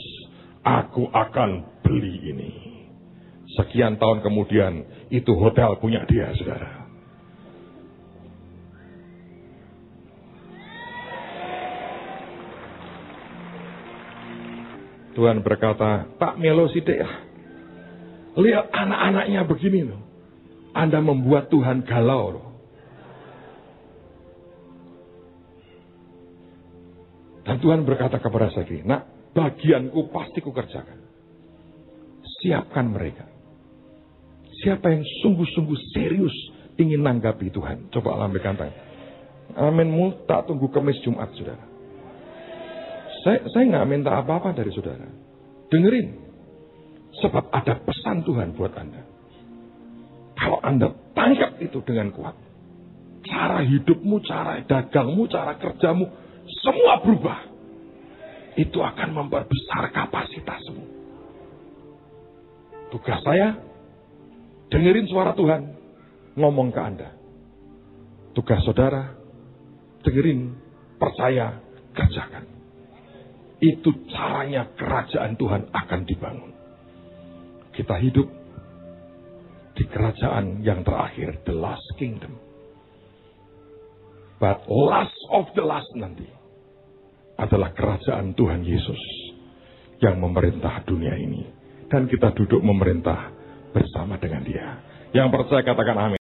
[0.62, 2.52] Aku akan beli ini.
[3.58, 6.82] Sekian tahun kemudian, itu hotel punya dia, saudara.
[15.12, 17.31] Tuhan berkata, tak melo sidik ya.
[18.32, 20.02] Lihat anak-anaknya begini loh.
[20.72, 22.46] Anda membuat Tuhan galau loh.
[27.42, 31.04] Dan Tuhan berkata kepada saya gini, nak bagianku pasti kukerjakan.
[32.40, 33.26] Siapkan mereka.
[34.62, 36.34] Siapa yang sungguh-sungguh serius
[36.78, 37.90] ingin nanggapi Tuhan.
[37.90, 38.76] Coba lambaikan tangan.
[39.52, 41.66] Aminmu tak tunggu kemis Jumat, saudara.
[43.26, 45.06] Saya saya nggak minta apa-apa dari saudara.
[45.68, 46.21] Dengerin.
[47.22, 49.02] Sebab ada pesan Tuhan buat Anda.
[50.34, 52.34] Kalau Anda tangkap itu dengan kuat.
[53.22, 56.10] Cara hidupmu, cara dagangmu, cara kerjamu.
[56.66, 57.38] Semua berubah.
[58.58, 60.84] Itu akan memperbesar kapasitasmu.
[62.90, 63.56] Tugas saya,
[64.68, 65.78] dengerin suara Tuhan.
[66.36, 67.10] Ngomong ke Anda.
[68.34, 69.14] Tugas saudara,
[70.02, 70.58] dengerin,
[70.98, 71.60] percaya,
[71.94, 72.44] kerjakan.
[73.62, 76.51] Itu caranya kerajaan Tuhan akan dibangun.
[77.72, 78.28] Kita hidup
[79.72, 82.36] di kerajaan yang terakhir, the last kingdom.
[84.36, 86.26] But last of the last nanti
[87.38, 89.02] adalah kerajaan Tuhan Yesus
[90.02, 91.46] yang memerintah dunia ini.
[91.88, 93.32] Dan kita duduk memerintah
[93.72, 94.80] bersama dengan dia.
[95.12, 96.20] Yang percaya katakan amin.